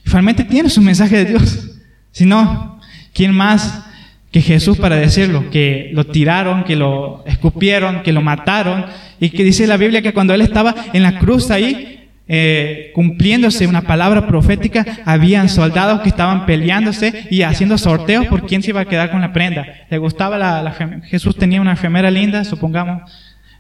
realmente 0.05 0.45
tienes 0.45 0.77
un 0.79 0.85
mensaje 0.85 1.17
de 1.17 1.25
Dios. 1.27 1.71
Si 2.13 2.25
no, 2.25 2.81
¿quién 3.13 3.33
más 3.33 3.85
que 4.31 4.41
Jesús 4.41 4.79
para 4.79 4.97
decirlo? 4.97 5.51
Que 5.51 5.91
lo 5.93 6.07
tiraron, 6.07 6.65
que 6.65 6.77
lo 6.77 7.25
escupieron, 7.27 8.03
que 8.03 8.13
lo 8.13 8.23
mataron. 8.23 8.87
Y 9.21 9.31
que 9.31 9.45
dice 9.45 9.67
la 9.67 9.77
Biblia 9.77 10.03
que 10.03 10.13
cuando 10.13 10.35
Él 10.35 10.41
estaba 10.41 10.75
en 10.93 11.03
la 11.03 11.19
cruz 11.19 11.51
ahí, 11.51 11.97
eh, 12.29 12.91
cumpliéndose 12.93 13.67
una 13.67 13.83
palabra 13.83 14.27
profética, 14.27 14.85
habían 15.05 15.49
soldados 15.49 16.01
que 16.01 16.09
estaban 16.09 16.45
peleándose 16.45 17.27
y 17.31 17.43
haciendo 17.43 17.79
sorteos 17.79 18.27
por 18.27 18.47
quién 18.47 18.63
se 18.63 18.71
iba 18.71 18.81
a 18.81 18.87
quedar 18.87 19.11
con 19.11 19.21
la 19.21 19.33
prenda. 19.33 19.67
Le 19.89 19.99
gustaba 19.99 20.37
la, 20.37 20.75
Jesús 21.05 21.37
tenía 21.37 21.61
una 21.61 21.73
enfermera 21.73 22.11
linda, 22.11 22.45
supongamos, 22.45 23.11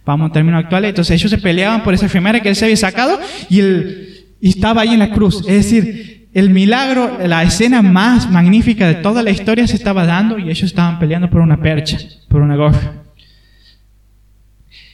Vamos 0.06 0.30
a 0.30 0.32
términos 0.32 0.62
actuales. 0.62 0.90
Entonces 0.90 1.20
ellos 1.20 1.30
se 1.30 1.38
peleaban 1.38 1.82
por 1.82 1.92
esa 1.92 2.06
efemera 2.06 2.40
que 2.40 2.48
él 2.48 2.56
se 2.56 2.64
había 2.64 2.76
sacado 2.76 3.20
y, 3.50 3.60
él, 3.60 4.12
estaba 4.40 4.82
ahí 4.82 4.90
en 4.90 5.00
la 5.00 5.10
cruz. 5.10 5.40
Es 5.48 5.64
decir, 5.64 6.28
el 6.32 6.50
milagro, 6.50 7.18
la 7.26 7.42
escena 7.42 7.82
más 7.82 8.30
magnífica 8.30 8.86
de 8.86 8.94
toda 8.94 9.22
la 9.22 9.30
historia 9.30 9.66
se 9.66 9.74
estaba 9.74 10.06
dando 10.06 10.38
y 10.38 10.44
ellos 10.44 10.62
estaban 10.62 11.00
peleando 11.00 11.28
por 11.28 11.40
una 11.40 11.60
percha, 11.60 11.98
por 12.28 12.40
una 12.40 12.54
gorra. 12.54 13.02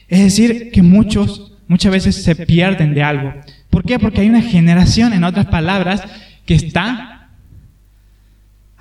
Es 0.07 0.23
decir, 0.23 0.71
que 0.71 0.81
muchos, 0.81 1.53
muchas 1.67 1.91
veces 1.91 2.23
se 2.23 2.35
pierden 2.35 2.95
de 2.95 3.03
algo. 3.03 3.33
¿Por 3.69 3.83
qué? 3.83 3.99
Porque 3.99 4.21
hay 4.21 4.29
una 4.29 4.41
generación, 4.41 5.13
en 5.13 5.23
otras 5.23 5.45
palabras, 5.45 6.03
que 6.45 6.55
está 6.55 7.12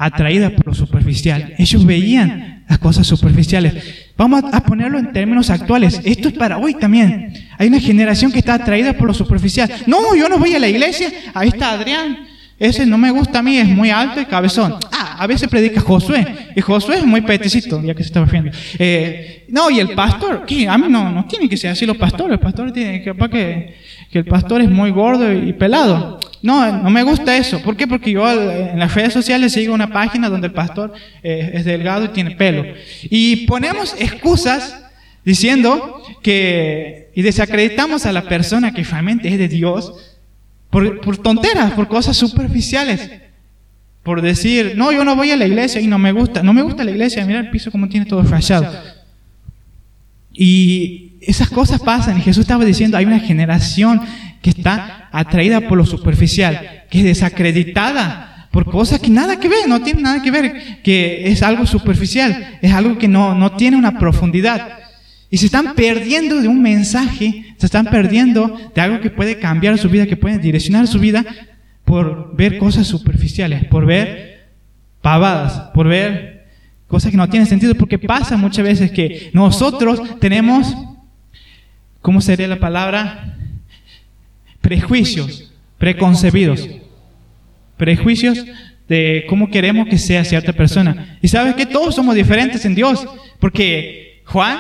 atraída 0.05 0.51
por 0.51 0.69
lo 0.69 0.75
superficial. 0.75 1.55
Ellos 1.59 1.85
veían 1.85 2.65
las 2.69 2.79
cosas 2.79 3.07
superficiales. 3.07 3.75
Vamos 4.17 4.45
a 4.53 4.61
ponerlo 4.63 4.99
en 4.99 5.13
términos 5.13 5.51
actuales. 5.51 6.01
Esto 6.05 6.29
es 6.29 6.35
para 6.35 6.59
hoy 6.59 6.75
también. 6.75 7.33
Hay 7.59 7.69
una 7.69 7.81
generación 7.81 8.33
que 8.33 8.39
está 8.39 8.55
atraída 8.55 8.93
por 8.95 9.07
lo 9.07 9.15
superficial. 9.15 9.71
No, 9.87 10.15
yo 10.15 10.29
no 10.29 10.39
voy 10.39 10.55
a 10.55 10.59
la 10.59 10.69
iglesia. 10.69 11.11
Ahí 11.35 11.49
está 11.49 11.73
Adrián. 11.73 12.29
Ese 12.59 12.87
no 12.87 12.97
me 12.97 13.11
gusta 13.11 13.41
a 13.41 13.43
mí, 13.43 13.59
es 13.59 13.67
muy 13.67 13.91
alto 13.91 14.21
y 14.21 14.25
cabezón. 14.25 14.77
Ah, 14.93 15.17
a 15.19 15.27
veces 15.27 15.49
predica 15.49 15.81
Josué. 15.81 16.25
Y 16.55 16.61
Josué 16.61 16.99
es 16.99 17.05
muy 17.05 17.21
peticito, 17.23 17.83
ya 17.83 17.93
que 17.93 18.05
se 18.05 18.09
está 18.09 18.21
refiriendo. 18.21 18.57
Eh, 18.79 19.47
no, 19.49 19.69
y 19.69 19.81
el 19.81 19.91
pastor, 19.91 20.45
¿qué? 20.47 20.69
A 20.69 20.79
mí 20.79 20.87
no, 20.89 21.11
no 21.11 21.25
tiene 21.25 21.49
que 21.49 21.57
ser 21.57 21.71
así 21.71 21.85
los 21.87 21.97
pastores. 21.97 22.35
El 22.35 22.41
pastor 22.41 22.73
tiene 22.73 23.03
que, 23.03 23.13
que, 23.15 23.75
que 24.13 24.19
el 24.19 24.25
pastor 24.27 24.61
es 24.61 24.71
muy 24.71 24.93
gordo 24.93 25.33
y 25.33 25.53
pelado. 25.55 26.21
No, 26.43 26.83
no 26.83 26.91
me 26.91 27.05
gusta 27.05 27.37
eso. 27.37 27.63
¿Por 27.63 27.77
qué? 27.77 27.87
Porque 27.87 28.11
yo 28.11 28.29
en 28.31 28.79
las 28.79 28.93
redes 28.95 29.13
sociales 29.13 29.53
sigo 29.53 29.73
una 29.73 29.93
página 29.93 30.29
donde 30.29 30.49
el 30.49 30.53
pastor 30.53 30.93
eh, 31.23 31.53
es 31.55 31.65
delgado 31.65 32.05
y 32.05 32.09
tiene 32.09 32.33
pelo. 32.33 32.65
Y 33.05 33.47
ponemos 33.47 33.95
excusas 33.99 34.83
diciendo 35.25 36.03
que, 36.21 37.11
y 37.15 37.23
desacreditamos 37.23 38.07
a 38.07 38.13
la 38.13 38.23
persona 38.29 38.73
que 38.73 38.83
realmente 38.83 39.29
es 39.29 39.39
de 39.39 39.47
Dios 39.49 40.17
por, 40.69 41.19
tonteras, 41.19 41.73
por 41.73 41.87
cosas 41.87 42.17
superficiales. 42.17 43.09
Por 44.03 44.21
decir, 44.21 44.73
no, 44.75 44.91
yo 44.91 45.05
no 45.05 45.15
voy 45.15 45.31
a 45.31 45.37
la 45.37 45.47
iglesia 45.47 45.81
y 45.81 45.87
no 45.87 45.99
me 45.99 46.11
gusta. 46.11 46.43
No 46.43 46.53
me 46.53 46.63
gusta 46.63 46.83
la 46.83 46.91
iglesia, 46.91 47.25
mira 47.25 47.39
el 47.39 47.51
piso 47.51 47.71
como 47.71 47.89
tiene 47.89 48.05
todo 48.05 48.23
rayado. 48.23 48.73
Y 50.33 51.13
esas 51.21 51.49
cosas 51.51 51.81
pasan. 51.81 52.19
Y 52.19 52.23
Jesús 52.23 52.41
estaba 52.41 52.65
diciendo, 52.65 52.97
hay 52.97 53.05
una 53.05 53.21
generación 53.21 54.01
que 54.43 54.51
está 54.51 55.09
atraída 55.13 55.63
por 55.63 55.79
lo 55.79 55.87
superficial, 55.87 56.85
que 56.91 56.99
es 56.99 57.05
desacreditada 57.05 58.49
por 58.51 58.67
cosas 58.67 59.01
que 59.01 59.09
nada 59.09 59.41
que 59.41 59.49
ver, 59.49 59.67
no 59.67 59.81
tiene 59.81 60.03
nada 60.03 60.23
que 60.23 60.31
ver, 60.31 60.83
que 60.83 61.29
es 61.29 61.43
algo 61.43 61.65
superficial, 61.65 62.59
es 62.61 62.73
algo 62.73 62.99
que 62.99 63.09
no, 63.09 63.35
no 63.35 63.53
tiene 63.53 63.79
una 63.79 63.99
profundidad. 63.99 64.79
Y 65.31 65.39
se 65.39 65.47
están 65.47 65.75
perdiendo 65.75 66.43
de 66.43 66.49
un 66.49 66.61
mensaje, 66.61 67.55
se 67.57 67.65
están 67.65 67.87
perdiendo 67.87 68.59
de 68.75 68.81
algo 68.83 69.01
que 69.01 69.09
puede 69.09 69.39
cambiar 69.39 69.79
su 69.79 69.89
vida, 69.89 70.07
que 70.07 70.19
puede 70.19 70.39
direccionar 70.39 70.87
su 70.87 70.99
vida 70.99 71.25
por 71.87 72.37
ver 72.37 72.59
cosas 72.59 72.87
superficiales, 72.87 73.65
por 73.65 73.87
ver 73.87 74.49
pavadas, 75.01 75.71
por 75.73 75.89
ver 75.89 76.47
cosas 76.87 77.11
que 77.11 77.17
no 77.17 77.31
tienen 77.31 77.47
sentido, 77.47 77.75
porque 77.75 77.99
pasa 77.99 78.37
muchas 78.37 78.65
veces 78.65 78.91
que 78.91 79.31
nosotros 79.33 80.21
tenemos, 80.21 80.77
¿cómo 82.03 82.21
sería 82.21 82.49
la 82.49 82.61
palabra? 82.61 83.39
Prejuicios, 84.63 85.53
preconcebidos. 85.77 86.67
Prejuicios 87.77 88.43
de 88.89 89.25
cómo 89.29 89.51
queremos 89.51 89.89
que 89.89 89.99
sea 89.99 90.25
cierta 90.25 90.53
persona. 90.53 91.19
Y 91.21 91.29
sabes 91.29 91.55
que 91.55 91.67
todos 91.67 91.95
somos 91.95 92.15
diferentes 92.15 92.65
en 92.65 92.75
Dios, 92.75 93.07
porque 93.39 94.23
Juan 94.25 94.59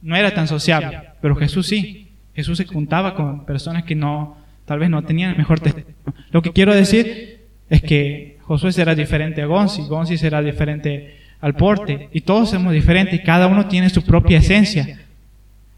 no 0.00 0.16
era 0.16 0.32
tan 0.32 0.48
sociable, 0.48 1.00
pero 1.20 1.36
Jesús 1.36 1.66
sí. 1.66 2.08
Jesús 2.34 2.56
se 2.56 2.64
juntaba 2.64 3.14
con 3.14 3.44
personas 3.44 3.84
que 3.84 3.94
no, 3.94 4.38
tal 4.64 4.78
vez 4.78 4.88
no 4.88 5.02
tenían 5.02 5.32
el 5.32 5.36
mejor 5.36 5.60
testimonio. 5.60 5.94
Lo 6.30 6.40
que 6.40 6.52
quiero 6.52 6.74
decir 6.74 7.40
es 7.68 7.82
que 7.82 8.38
Josué 8.42 8.72
será 8.72 8.94
diferente 8.94 9.42
a 9.42 9.46
Gonzi, 9.46 9.82
Gonzi 9.82 10.16
será 10.16 10.40
diferente 10.40 11.16
al 11.40 11.54
Porte, 11.54 12.08
y 12.12 12.20
todos 12.20 12.50
somos 12.50 12.72
diferentes, 12.72 13.20
cada 13.20 13.48
uno 13.48 13.66
tiene 13.66 13.90
su 13.90 14.02
propia 14.02 14.38
esencia. 14.38 15.01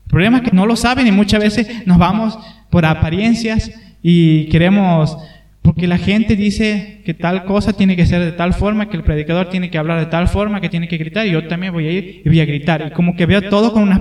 El 0.04 0.10
problema 0.10 0.38
es 0.38 0.44
que 0.44 0.56
no 0.56 0.66
lo 0.66 0.76
saben 0.76 1.06
y 1.06 1.12
muchas 1.12 1.40
veces 1.40 1.86
nos 1.86 1.98
vamos 1.98 2.38
por 2.70 2.86
apariencias 2.86 3.70
y 4.02 4.46
queremos 4.46 5.16
porque 5.64 5.86
la 5.86 5.96
gente 5.96 6.36
dice 6.36 7.00
que 7.06 7.14
tal 7.14 7.46
cosa 7.46 7.72
tiene 7.72 7.96
que 7.96 8.04
ser 8.04 8.22
de 8.22 8.32
tal 8.32 8.52
forma, 8.52 8.90
que 8.90 8.98
el 8.98 9.02
predicador 9.02 9.48
tiene 9.48 9.70
que 9.70 9.78
hablar 9.78 9.98
de 9.98 10.04
tal 10.04 10.28
forma, 10.28 10.60
que 10.60 10.68
tiene 10.68 10.88
que 10.88 10.98
gritar, 10.98 11.26
y 11.26 11.30
yo 11.30 11.48
también 11.48 11.72
voy 11.72 11.86
a 11.86 11.90
ir 11.90 12.20
y 12.22 12.28
voy 12.28 12.38
a 12.38 12.44
gritar. 12.44 12.88
Y 12.88 12.90
como 12.90 13.16
que 13.16 13.24
veo 13.24 13.40
todo 13.48 13.72
con 13.72 13.82
una, 13.82 13.96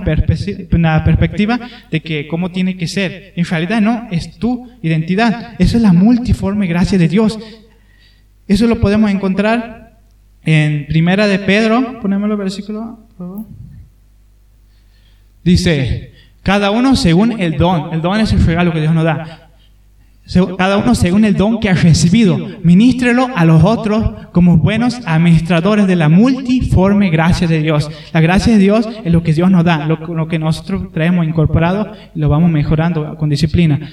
una 0.72 1.04
perspectiva 1.04 1.58
de 1.90 2.00
que 2.02 2.28
cómo 2.28 2.50
tiene 2.50 2.76
que 2.76 2.86
ser. 2.86 3.32
En 3.34 3.46
realidad 3.46 3.80
no, 3.80 4.08
es 4.10 4.38
tu 4.38 4.68
identidad. 4.82 5.54
Eso 5.58 5.78
es 5.78 5.82
la 5.82 5.94
multiforme 5.94 6.66
gracia 6.66 6.98
de 6.98 7.08
Dios. 7.08 7.38
Eso 8.46 8.66
lo 8.66 8.78
podemos 8.78 9.10
encontrar 9.10 10.00
en 10.44 10.84
Primera 10.84 11.26
de 11.26 11.38
Pedro. 11.38 11.98
Ponemos 12.02 12.30
el 12.30 12.36
versículo, 12.36 13.06
por 13.16 13.16
favor. 13.16 13.63
Dice, 15.44 16.12
cada 16.42 16.70
uno 16.70 16.96
según 16.96 17.40
el 17.40 17.56
don. 17.58 17.92
El 17.92 18.00
don 18.00 18.18
es 18.20 18.32
el 18.32 18.44
regalo 18.44 18.72
que 18.72 18.80
Dios 18.80 18.94
nos 18.94 19.04
da 19.04 19.44
cada 20.56 20.78
uno 20.78 20.94
según 20.94 21.24
el 21.24 21.36
don 21.36 21.60
que 21.60 21.68
ha 21.68 21.74
recibido. 21.74 22.38
Ministrelo 22.62 23.28
a 23.34 23.44
los 23.44 23.62
otros 23.62 24.28
como 24.32 24.56
buenos 24.56 25.00
administradores 25.04 25.86
de 25.86 25.96
la 25.96 26.08
multiforme 26.08 27.10
gracia 27.10 27.46
de 27.46 27.60
Dios. 27.60 27.90
La 28.12 28.20
gracia 28.20 28.54
de 28.54 28.58
Dios 28.58 28.88
es 29.04 29.12
lo 29.12 29.22
que 29.22 29.34
Dios 29.34 29.50
nos 29.50 29.64
da, 29.64 29.86
lo, 29.86 30.28
que 30.28 30.38
nosotros 30.38 30.90
traemos 30.92 31.26
incorporado 31.26 31.92
y 32.14 32.20
lo 32.20 32.28
vamos 32.28 32.50
mejorando 32.50 33.16
con 33.16 33.28
disciplina. 33.28 33.90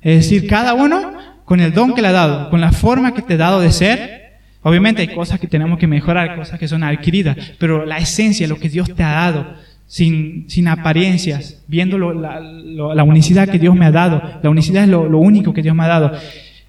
Es 0.00 0.22
decir, 0.22 0.46
cada 0.46 0.74
uno 0.74 1.12
con 1.44 1.60
el 1.60 1.74
don 1.74 1.94
que 1.94 2.00
le 2.00 2.08
ha 2.08 2.12
dado, 2.12 2.50
con 2.50 2.60
la 2.60 2.72
forma 2.72 3.12
que 3.12 3.22
te 3.22 3.34
ha 3.34 3.38
dado 3.38 3.60
de 3.60 3.70
ser. 3.70 4.24
Obviamente 4.62 5.02
hay 5.02 5.08
cosas 5.08 5.38
que 5.38 5.46
tenemos 5.46 5.78
que 5.78 5.86
mejorar, 5.86 6.36
cosas 6.36 6.58
que 6.58 6.66
son 6.66 6.82
adquiridas, 6.82 7.36
pero 7.58 7.84
la 7.84 7.98
esencia, 7.98 8.48
lo 8.48 8.58
que 8.58 8.70
Dios 8.70 8.94
te 8.94 9.02
ha 9.02 9.12
dado, 9.12 9.54
sin, 9.86 10.48
sin 10.48 10.68
apariencias, 10.68 11.62
viendo 11.68 11.98
la, 11.98 12.40
la, 12.40 13.04
unicidad 13.04 13.48
que 13.48 13.58
Dios 13.58 13.74
me 13.74 13.86
ha 13.86 13.90
dado. 13.90 14.22
La 14.42 14.50
unicidad 14.50 14.84
es 14.84 14.88
lo, 14.88 15.08
lo, 15.08 15.18
único 15.18 15.52
que 15.52 15.62
Dios 15.62 15.74
me 15.74 15.84
ha 15.84 15.88
dado. 15.88 16.12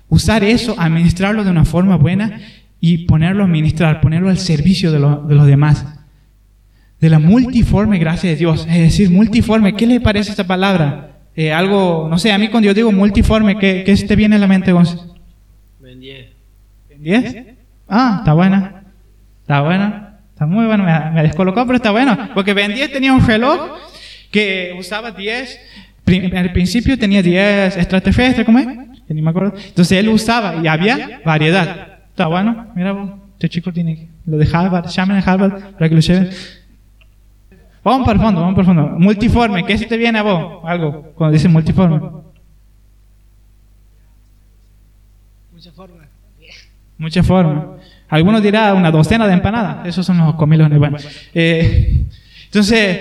Usar 0.10 0.44
eso, 0.44 0.76
administrarlo 0.78 1.44
de 1.44 1.52
una 1.52 1.66
forma 1.66 1.96
buena 1.96 2.40
y 2.80 3.00
ponerlo 3.06 3.44
a 3.44 3.48
administrar, 3.48 4.02
ponerlo 4.02 4.30
al 4.30 4.38
servicio 4.38 4.92
de, 4.92 5.00
de 5.00 5.36
los 5.36 5.48
demás. 5.48 5.86
De 7.00 7.10
la 7.10 7.20
multiforme 7.20 7.98
gracia 7.98 8.30
de 8.30 8.36
Dios. 8.36 8.68
Es 8.70 8.78
decir, 8.78 9.10
multiforme. 9.10 9.76
¿Qué 9.76 9.88
le 9.88 10.00
parece 10.00 10.32
esta 10.32 10.46
palabra? 10.46 11.18
Eh, 11.36 11.52
algo, 11.52 12.08
no 12.10 12.18
sé, 12.18 12.32
a 12.32 12.38
mí 12.38 12.48
cuando 12.48 12.68
yo 12.68 12.74
digo 12.74 12.92
multiforme, 12.92 13.58
¿qué, 13.58 13.84
qué 13.86 13.98
se 13.98 14.08
te 14.08 14.16
viene 14.16 14.38
a 14.38 14.40
la 14.40 14.48
mente, 14.48 14.72
Gonzalo? 14.72 15.16
Ben 15.80 16.00
10. 16.00 16.28
¿Ben 16.90 17.04
10? 17.04 17.46
Ah, 17.90 18.18
está 18.20 18.34
buena. 18.34 18.84
Está 19.42 19.62
buena. 19.62 20.05
Está 20.36 20.46
muy 20.46 20.66
bueno, 20.66 20.84
me, 20.84 21.24
descolocó, 21.24 21.66
pero 21.66 21.78
está 21.78 21.92
bueno. 21.92 22.18
Porque 22.34 22.54
Ben 22.54 22.76
10 22.76 22.92
tenía 22.92 23.14
un 23.14 23.26
reloj 23.26 23.78
que 24.30 24.76
usaba 24.78 25.12
10. 25.12 25.60
Al 26.36 26.52
principio 26.52 27.00
tenía 27.00 27.22
10 27.22 27.78
extraterrestres, 27.78 28.46
¿cómo 28.46 28.60
es? 28.60 28.68
Ni 29.08 29.22
me 29.22 29.30
acuerdo. 29.30 29.54
Entonces 29.56 29.98
él 29.98 30.10
usaba 30.10 30.62
y 30.62 30.68
había 30.68 31.22
variedad. 31.24 32.00
Está 32.10 32.28
bueno, 32.28 32.68
mira 32.76 32.92
vos, 32.92 33.12
este 33.36 33.48
chico 33.48 33.72
tiene 33.72 34.10
lo 34.26 34.38
de 34.38 34.46
Harvard, 34.52 34.88
llamen 34.90 35.16
a 35.16 35.20
Harvard 35.22 35.72
para 35.72 35.88
que 35.88 35.96
lo 35.96 36.02
lleven. 36.02 36.30
Vamos 37.82 38.06
para 38.06 38.20
el 38.20 38.22
fondo, 38.26 38.42
vamos 38.42 38.56
para 38.56 38.70
el 38.70 38.76
fondo. 38.76 39.00
Multiforme, 39.00 39.64
¿qué 39.64 39.78
se 39.78 39.86
te 39.86 39.96
viene 39.96 40.20
a 40.20 40.24
vos? 40.24 40.66
Algo, 40.66 41.14
cuando 41.16 41.32
dice 41.34 41.48
multiforme. 41.48 42.02
Mucha 45.54 45.72
forma. 45.72 46.08
Mucha 46.98 47.24
forma. 47.24 47.78
Algunos 48.10 48.42
dirán 48.44 48.78
una 48.78 48.92
docena 48.92 49.28
de 49.28 49.34
empanadas. 49.34 49.88
Esos 49.88 50.06
son 50.06 50.18
los 50.18 50.36
comilones. 50.36 50.78
Bueno, 50.78 50.98
eh, 51.34 52.06
entonces, 52.46 53.00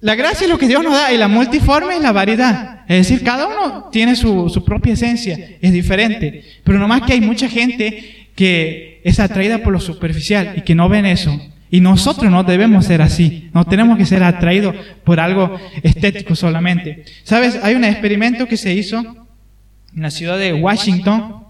la 0.00 0.14
gracia 0.14 0.44
es 0.44 0.50
lo 0.50 0.58
que 0.58 0.68
Dios 0.68 0.82
nos 0.82 0.92
da 0.92 1.12
y 1.12 1.16
la 1.16 1.28
multiforme 1.28 1.96
es 1.96 2.02
la 2.02 2.12
variedad. 2.12 2.82
Es 2.88 3.08
decir, 3.08 3.24
cada 3.24 3.46
uno 3.46 3.88
tiene 3.90 4.16
su, 4.16 4.48
su 4.48 4.64
propia 4.64 4.92
esencia, 4.92 5.38
es 5.60 5.72
diferente. 5.72 6.44
Pero 6.62 6.78
nomás 6.78 7.02
que 7.02 7.14
hay 7.14 7.20
mucha 7.20 7.48
gente 7.48 8.28
que 8.34 9.00
es 9.04 9.20
atraída 9.20 9.58
por 9.58 9.72
lo 9.72 9.80
superficial 9.80 10.54
y 10.56 10.62
que 10.62 10.74
no 10.74 10.88
ven 10.88 11.06
eso. 11.06 11.40
Y 11.70 11.80
nosotros 11.80 12.30
no 12.30 12.44
debemos 12.44 12.86
ser 12.86 13.02
así. 13.02 13.50
No 13.52 13.64
tenemos 13.64 13.98
que 13.98 14.06
ser 14.06 14.22
atraídos 14.22 14.76
por 15.02 15.18
algo 15.18 15.58
estético 15.82 16.36
solamente. 16.36 17.04
¿Sabes? 17.24 17.58
Hay 17.62 17.74
un 17.74 17.84
experimento 17.84 18.46
que 18.46 18.56
se 18.56 18.72
hizo 18.74 19.00
en 19.00 20.02
la 20.02 20.10
ciudad 20.10 20.38
de 20.38 20.52
Washington. 20.52 21.44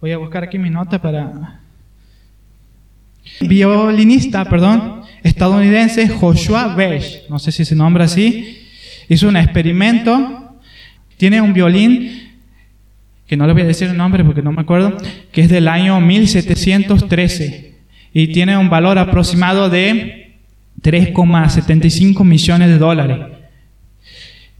Voy 0.00 0.12
a 0.12 0.18
buscar 0.18 0.44
aquí 0.44 0.58
mi 0.58 0.70
nota 0.70 1.00
para 1.00 1.59
violinista, 3.40 4.44
perdón, 4.44 5.02
estadounidense 5.22 6.08
Joshua 6.08 6.74
Besh, 6.74 7.28
no 7.28 7.38
sé 7.38 7.52
si 7.52 7.64
se 7.64 7.74
nombra 7.74 8.04
así, 8.04 8.66
hizo 9.08 9.28
un 9.28 9.36
experimento, 9.36 10.58
tiene 11.16 11.40
un 11.40 11.52
violín, 11.52 12.30
que 13.26 13.36
no 13.36 13.46
le 13.46 13.52
voy 13.52 13.62
a 13.62 13.66
decir 13.66 13.88
el 13.88 13.96
nombre 13.96 14.24
porque 14.24 14.42
no 14.42 14.52
me 14.52 14.62
acuerdo, 14.62 14.96
que 15.30 15.42
es 15.42 15.48
del 15.48 15.68
año 15.68 16.00
1713 16.00 17.74
y 18.12 18.28
tiene 18.28 18.56
un 18.56 18.70
valor 18.70 18.98
aproximado 18.98 19.70
de 19.70 20.38
3,75 20.82 22.24
millones 22.24 22.68
de 22.68 22.78
dólares. 22.78 23.18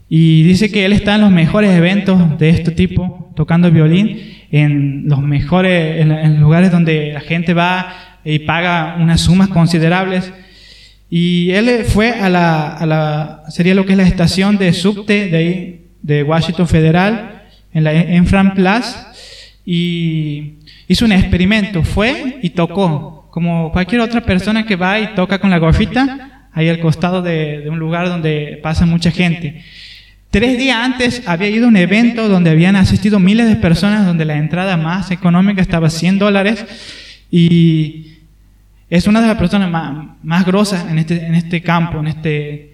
Y 0.07 0.43
dice 0.43 0.71
que 0.71 0.85
él 0.85 0.93
está 0.93 1.15
en 1.15 1.21
los 1.21 1.31
mejores 1.31 1.71
eventos 1.71 2.37
de 2.37 2.49
este 2.49 2.71
tipo, 2.71 3.31
tocando 3.35 3.71
violín, 3.71 4.19
en 4.51 5.07
los 5.07 5.21
mejores, 5.21 6.05
lugares 6.37 6.71
donde 6.71 7.13
la 7.13 7.21
gente 7.21 7.53
va 7.53 8.10
y 8.23 8.39
paga 8.39 8.97
unas 8.99 9.21
sumas 9.21 9.49
considerables. 9.49 10.31
Y 11.09 11.51
él 11.51 11.83
fue 11.85 12.11
a 12.11 12.29
la, 12.29 12.69
a 12.69 12.85
la, 12.85 13.43
sería 13.49 13.75
lo 13.75 13.85
que 13.85 13.93
es 13.93 13.97
la 13.97 14.07
estación 14.07 14.57
de 14.57 14.73
subte 14.73 15.27
de 15.27 15.37
ahí, 15.37 15.85
de 16.01 16.23
Washington 16.23 16.67
Federal, 16.67 17.43
en 17.73 17.83
la 17.83 17.93
en 17.93 18.25
Fran 18.27 18.53
Place, 18.53 18.97
y 19.65 20.53
hizo 20.87 21.05
un 21.05 21.11
experimento, 21.11 21.83
fue 21.83 22.39
y 22.41 22.49
tocó, 22.51 23.27
como 23.31 23.71
cualquier 23.71 24.01
otra 24.01 24.21
persona 24.21 24.65
que 24.65 24.75
va 24.75 24.99
y 24.99 25.13
toca 25.15 25.39
con 25.39 25.49
la 25.49 25.57
gorfita, 25.57 26.47
ahí 26.53 26.69
al 26.69 26.79
costado 26.79 27.21
de, 27.21 27.59
de 27.59 27.69
un 27.69 27.79
lugar 27.79 28.07
donde 28.07 28.59
pasa 28.63 28.85
mucha 28.85 29.11
gente. 29.11 29.63
Tres 30.31 30.57
días 30.57 30.77
antes 30.77 31.23
había 31.27 31.49
ido 31.49 31.65
a 31.65 31.67
un 31.67 31.75
evento 31.75 32.29
donde 32.29 32.51
habían 32.51 32.77
asistido 32.77 33.19
miles 33.19 33.49
de 33.49 33.57
personas, 33.57 34.05
donde 34.05 34.23
la 34.23 34.37
entrada 34.37 34.77
más 34.77 35.11
económica 35.11 35.61
estaba 35.61 35.89
100 35.89 36.19
dólares 36.19 36.65
y 37.29 38.10
es 38.91 39.07
una 39.07 39.21
de 39.21 39.27
las 39.27 39.37
personas 39.37 39.71
más, 39.71 40.05
más 40.21 40.45
grosas 40.45 40.85
en 40.89 40.99
este, 40.99 41.25
en 41.25 41.33
este 41.33 41.61
campo, 41.61 41.99
en 41.99 42.07
este 42.07 42.73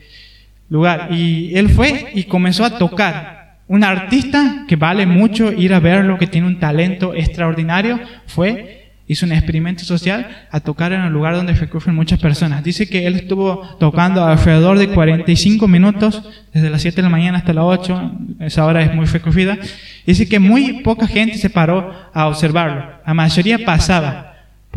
lugar. 0.67 1.09
Y 1.11 1.55
él 1.55 1.69
fue 1.69 2.07
y 2.15 2.23
comenzó 2.23 2.65
a 2.65 2.77
tocar. 2.77 3.59
Un 3.67 3.83
artista 3.83 4.65
que 4.67 4.75
vale 4.75 5.05
mucho 5.05 5.51
ir 5.51 5.75
a 5.75 5.79
verlo, 5.79 6.17
que 6.17 6.25
tiene 6.25 6.47
un 6.47 6.59
talento 6.59 7.13
extraordinario, 7.13 7.99
fue 8.25 8.77
hizo 9.07 9.25
un 9.25 9.31
experimento 9.31 9.83
social 9.85 10.47
a 10.51 10.59
tocar 10.59 10.91
en 10.91 11.01
el 11.01 11.13
lugar 11.13 11.35
donde 11.35 11.53
recurren 11.53 11.95
muchas 11.95 12.19
personas. 12.19 12.63
Dice 12.63 12.89
que 12.89 13.05
él 13.05 13.15
estuvo 13.15 13.61
tocando 13.79 14.25
alrededor 14.25 14.79
de 14.79 14.89
45 14.89 15.67
minutos, 15.67 16.23
desde 16.51 16.69
las 16.69 16.81
7 16.81 16.97
de 16.97 17.03
la 17.03 17.09
mañana 17.09 17.37
hasta 17.37 17.53
las 17.53 17.63
8, 17.63 18.11
esa 18.39 18.65
hora 18.65 18.81
es 18.81 18.93
muy 18.93 19.05
recurrida. 19.05 19.57
Dice 20.05 20.27
que 20.27 20.39
muy 20.39 20.81
poca 20.81 21.07
gente 21.07 21.37
se 21.37 21.49
paró 21.49 21.93
a 22.13 22.27
observarlo. 22.27 22.85
La 23.05 23.13
mayoría 23.13 23.59
pasaba 23.63 24.26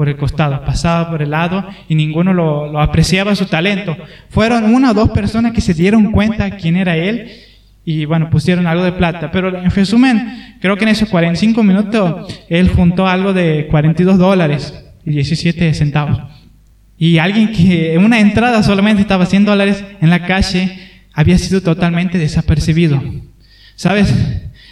por 0.00 0.09
el 0.09 0.16
costado, 0.16 0.64
pasaba 0.64 1.11
por 1.11 1.21
el 1.21 1.28
lado 1.28 1.62
y 1.87 1.95
ninguno 1.95 2.33
lo, 2.33 2.80
apreciaba 2.80 3.35
su 3.35 3.45
talento. 3.45 3.95
Fueron 4.30 4.75
una 4.75 4.92
o 4.92 4.95
dos 4.95 5.11
personas 5.11 5.52
que 5.52 5.61
se 5.61 5.75
dieron 5.75 6.11
cuenta 6.11 6.52
quién 6.52 6.76
era 6.76 6.97
él 6.97 7.30
y 7.85 8.07
bueno, 8.07 8.30
pusieron 8.30 8.66
algo 8.66 8.83
de 8.83 8.92
plata. 8.92 9.30
Pero 9.30 9.54
en 9.54 9.71
resumen, 9.71 10.57
creo 10.59 10.78
que 10.78 10.85
en 10.85 10.88
esos 10.88 11.11
45 11.11 11.62
minutos 11.62 12.42
él 12.49 12.71
juntó 12.71 13.07
algo 13.07 13.35
de 13.35 13.66
42 13.71 14.16
dólares 14.16 14.75
y 15.04 15.11
17 15.11 15.75
centavos. 15.75 16.19
Y 16.97 17.19
alguien 17.19 17.52
que 17.52 17.92
en 17.92 18.02
una 18.02 18.21
entrada 18.21 18.62
solamente 18.62 19.02
estaba 19.02 19.26
100 19.26 19.45
dólares 19.45 19.85
en 20.00 20.09
la 20.09 20.25
calle 20.25 20.78
había 21.12 21.37
sido 21.37 21.61
totalmente 21.61 22.16
desapercibido. 22.16 23.02
¿Sabes? 23.76 24.14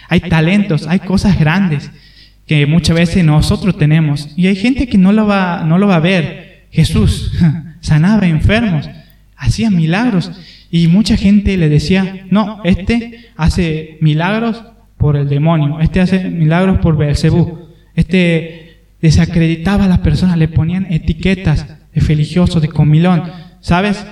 Hay 0.07 0.21
talentos, 0.21 0.87
hay 0.87 0.97
cosas 0.97 1.39
grandes 1.39 1.91
que 2.49 2.65
muchas 2.65 2.95
veces 2.95 3.23
nosotros 3.23 3.77
tenemos. 3.77 4.33
Y 4.35 4.47
hay 4.47 4.55
gente 4.55 4.87
que 4.87 4.97
no 4.97 5.13
lo 5.13 5.27
va, 5.27 5.63
no 5.67 5.77
lo 5.77 5.85
va 5.85 5.97
a 5.97 5.99
ver. 5.99 6.65
Jesús 6.71 7.31
sanaba 7.79 8.25
enfermos, 8.25 8.89
hacía 9.37 9.69
milagros. 9.69 10.31
Y 10.71 10.87
mucha 10.87 11.15
gente 11.15 11.57
le 11.57 11.69
decía, 11.69 12.25
no, 12.31 12.61
este 12.63 13.27
hace 13.37 13.99
milagros 14.01 14.63
por 14.97 15.15
el 15.15 15.29
demonio, 15.29 15.79
este 15.79 16.01
hace 16.01 16.27
milagros 16.27 16.79
por 16.79 16.97
Belcebú, 16.97 17.69
este 17.93 18.79
desacreditaba 18.99 19.85
a 19.85 19.87
las 19.87 19.99
personas, 19.99 20.35
le 20.35 20.47
ponían 20.47 20.87
etiquetas 20.91 21.67
de 21.93 22.01
religioso, 22.01 22.59
de 22.59 22.67
comilón, 22.67 23.23
¿sabes? 23.61 24.03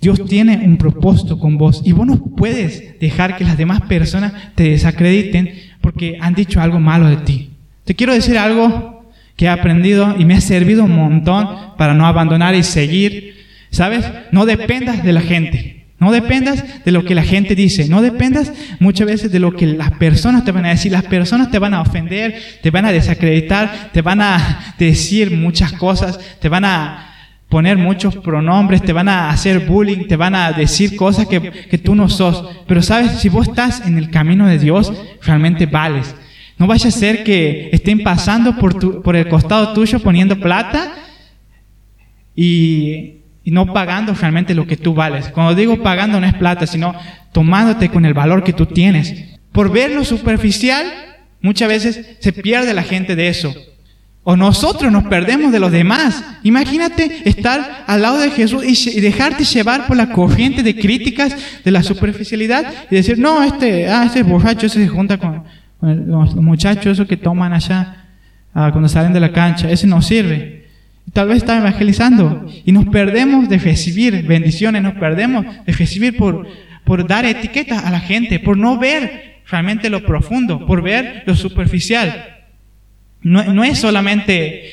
Dios 0.00 0.24
tiene 0.24 0.56
un 0.64 0.78
propósito 0.78 1.38
con 1.38 1.58
vos 1.58 1.82
y 1.84 1.92
vos 1.92 2.06
no 2.06 2.16
puedes 2.18 2.98
dejar 2.98 3.36
que 3.36 3.44
las 3.44 3.58
demás 3.58 3.82
personas 3.82 4.32
te 4.54 4.70
desacrediten 4.70 5.52
porque 5.82 6.16
han 6.18 6.34
dicho 6.34 6.62
algo 6.62 6.80
malo 6.80 7.06
de 7.06 7.16
ti. 7.18 7.50
Te 7.88 7.94
quiero 7.94 8.12
decir 8.12 8.36
algo 8.36 9.10
que 9.34 9.46
he 9.46 9.48
aprendido 9.48 10.14
y 10.18 10.26
me 10.26 10.34
ha 10.34 10.42
servido 10.42 10.84
un 10.84 10.94
montón 10.94 11.48
para 11.78 11.94
no 11.94 12.06
abandonar 12.06 12.54
y 12.54 12.62
seguir. 12.62 13.46
¿Sabes? 13.70 14.04
No 14.30 14.44
dependas 14.44 15.02
de 15.02 15.14
la 15.14 15.22
gente. 15.22 15.86
No 15.98 16.12
dependas 16.12 16.84
de 16.84 16.92
lo 16.92 17.06
que 17.06 17.14
la 17.14 17.22
gente 17.22 17.54
dice, 17.54 17.88
no 17.88 18.02
dependas 18.02 18.52
muchas 18.78 19.06
veces 19.06 19.32
de 19.32 19.40
lo 19.40 19.56
que 19.56 19.66
las 19.66 19.92
personas 19.92 20.44
te 20.44 20.52
van 20.52 20.66
a 20.66 20.68
decir. 20.68 20.92
Las 20.92 21.04
personas 21.04 21.50
te 21.50 21.58
van 21.58 21.72
a 21.72 21.80
ofender, 21.80 22.38
te 22.62 22.70
van 22.70 22.84
a 22.84 22.92
desacreditar, 22.92 23.88
te 23.90 24.02
van 24.02 24.20
a 24.20 24.74
decir 24.78 25.34
muchas 25.34 25.72
cosas, 25.72 26.20
te 26.40 26.50
van 26.50 26.66
a 26.66 27.14
poner 27.48 27.78
muchos 27.78 28.16
pronombres, 28.16 28.82
te 28.82 28.92
van 28.92 29.08
a 29.08 29.30
hacer 29.30 29.60
bullying, 29.60 30.06
te 30.08 30.16
van 30.16 30.34
a 30.34 30.52
decir 30.52 30.94
cosas 30.94 31.26
que, 31.26 31.40
que 31.40 31.78
tú 31.78 31.94
no 31.94 32.10
sos. 32.10 32.44
Pero 32.66 32.82
sabes, 32.82 33.12
si 33.12 33.30
vos 33.30 33.48
estás 33.48 33.80
en 33.86 33.96
el 33.96 34.10
camino 34.10 34.46
de 34.46 34.58
Dios, 34.58 34.92
realmente 35.22 35.64
vales. 35.64 36.14
No 36.58 36.66
vaya 36.66 36.88
a 36.88 36.92
ser 36.92 37.24
que 37.24 37.70
estén 37.72 38.02
pasando 38.02 38.56
por, 38.56 38.74
tu, 38.74 39.00
por 39.02 39.16
el 39.16 39.28
costado 39.28 39.72
tuyo 39.72 40.00
poniendo 40.00 40.38
plata 40.38 40.92
y 42.34 43.18
y 43.48 43.50
no 43.50 43.72
pagando 43.72 44.12
realmente 44.12 44.54
lo 44.54 44.66
que 44.66 44.76
tú 44.76 44.92
vales. 44.92 45.28
Cuando 45.28 45.54
digo 45.54 45.82
pagando 45.82 46.20
no 46.20 46.26
es 46.26 46.34
plata, 46.34 46.66
sino 46.66 46.94
tomándote 47.32 47.88
con 47.88 48.04
el 48.04 48.12
valor 48.12 48.44
que 48.44 48.52
tú 48.52 48.66
tienes. 48.66 49.38
Por 49.52 49.72
ver 49.72 49.90
lo 49.92 50.04
superficial, 50.04 50.84
muchas 51.40 51.66
veces 51.66 52.18
se 52.20 52.34
pierde 52.34 52.74
la 52.74 52.82
gente 52.82 53.16
de 53.16 53.28
eso. 53.28 53.54
O 54.22 54.36
nosotros 54.36 54.92
nos 54.92 55.04
perdemos 55.04 55.50
de 55.50 55.60
los 55.60 55.72
demás. 55.72 56.22
Imagínate 56.42 57.22
estar 57.24 57.84
al 57.86 58.02
lado 58.02 58.18
de 58.18 58.32
Jesús 58.32 58.62
y, 58.66 59.00
dejarte 59.00 59.44
llevar 59.44 59.86
por 59.86 59.96
la 59.96 60.10
corriente 60.10 60.62
de 60.62 60.76
críticas 60.76 61.34
de 61.64 61.70
la 61.70 61.82
superficialidad 61.82 62.70
y 62.90 62.96
decir, 62.96 63.18
no, 63.18 63.42
este, 63.42 63.88
ah, 63.88 64.04
este 64.04 64.22
borracho, 64.24 64.66
ese 64.66 64.84
se 64.84 64.88
junta 64.88 65.16
con, 65.16 65.44
los 65.80 66.34
muchachos 66.36 66.92
esos 66.92 67.06
que 67.06 67.16
toman 67.16 67.52
allá 67.52 68.04
ah, 68.54 68.70
cuando 68.72 68.88
salen 68.88 69.12
de 69.12 69.20
la 69.20 69.32
cancha, 69.32 69.70
ese 69.70 69.86
no 69.86 70.02
sirve. 70.02 70.66
Tal 71.12 71.28
vez 71.28 71.38
está 71.38 71.58
evangelizando 71.58 72.46
y 72.64 72.72
nos 72.72 72.86
perdemos 72.86 73.48
de 73.48 73.58
recibir 73.58 74.26
bendiciones, 74.26 74.82
nos 74.82 74.94
perdemos 74.94 75.46
de 75.64 75.72
recibir 75.72 76.16
por, 76.16 76.46
por 76.84 77.06
dar 77.06 77.24
etiquetas 77.24 77.84
a 77.84 77.90
la 77.90 78.00
gente, 78.00 78.40
por 78.40 78.56
no 78.56 78.78
ver 78.78 79.40
realmente 79.50 79.88
lo 79.88 80.04
profundo, 80.04 80.66
por 80.66 80.82
ver 80.82 81.22
lo 81.26 81.34
superficial. 81.34 82.36
No, 83.22 83.42
no 83.44 83.64
es 83.64 83.78
solamente, 83.78 84.70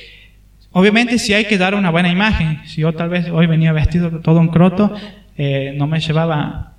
obviamente 0.72 1.18
si 1.20 1.34
hay 1.34 1.46
que 1.46 1.58
dar 1.58 1.74
una 1.74 1.90
buena 1.90 2.12
imagen, 2.12 2.62
si 2.66 2.82
yo 2.82 2.94
tal 2.94 3.10
vez 3.10 3.30
hoy 3.30 3.48
venía 3.48 3.72
vestido 3.72 4.20
todo 4.20 4.40
un 4.40 4.50
croto, 4.50 4.94
eh, 5.38 5.74
no 5.78 5.88
me 5.88 6.00
llevaba 6.00 6.75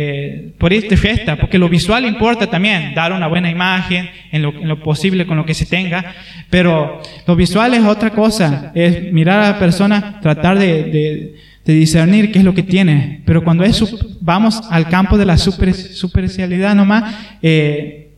eh, 0.00 0.54
por 0.58 0.72
esta 0.72 0.96
fiesta, 0.96 1.34
porque 1.34 1.58
lo 1.58 1.68
visual 1.68 2.04
importa 2.04 2.46
también, 2.46 2.94
dar 2.94 3.12
una 3.12 3.26
buena 3.26 3.50
imagen 3.50 4.08
en 4.30 4.42
lo, 4.42 4.80
posible 4.80 5.26
con 5.26 5.36
lo 5.36 5.44
que 5.44 5.54
se 5.54 5.66
tenga, 5.66 6.14
pero 6.48 7.02
lo 7.26 7.34
visual 7.34 7.74
es 7.74 7.82
otra 7.82 8.10
cosa, 8.10 8.70
es 8.76 9.12
mirar 9.12 9.40
a 9.40 9.50
la 9.50 9.58
persona, 9.58 10.20
tratar 10.20 10.56
de, 10.56 11.34
discernir 11.64 12.30
qué 12.30 12.38
es 12.38 12.44
lo 12.44 12.54
que 12.54 12.62
tiene, 12.62 13.22
pero 13.24 13.42
cuando 13.42 13.64
es, 13.64 13.84
vamos 14.20 14.62
al 14.70 14.88
campo 14.88 15.18
de 15.18 15.26
la 15.26 15.36
super, 15.36 15.74
superficialidad 15.74 16.76
nomás, 16.76 17.16
eh, 17.42 18.12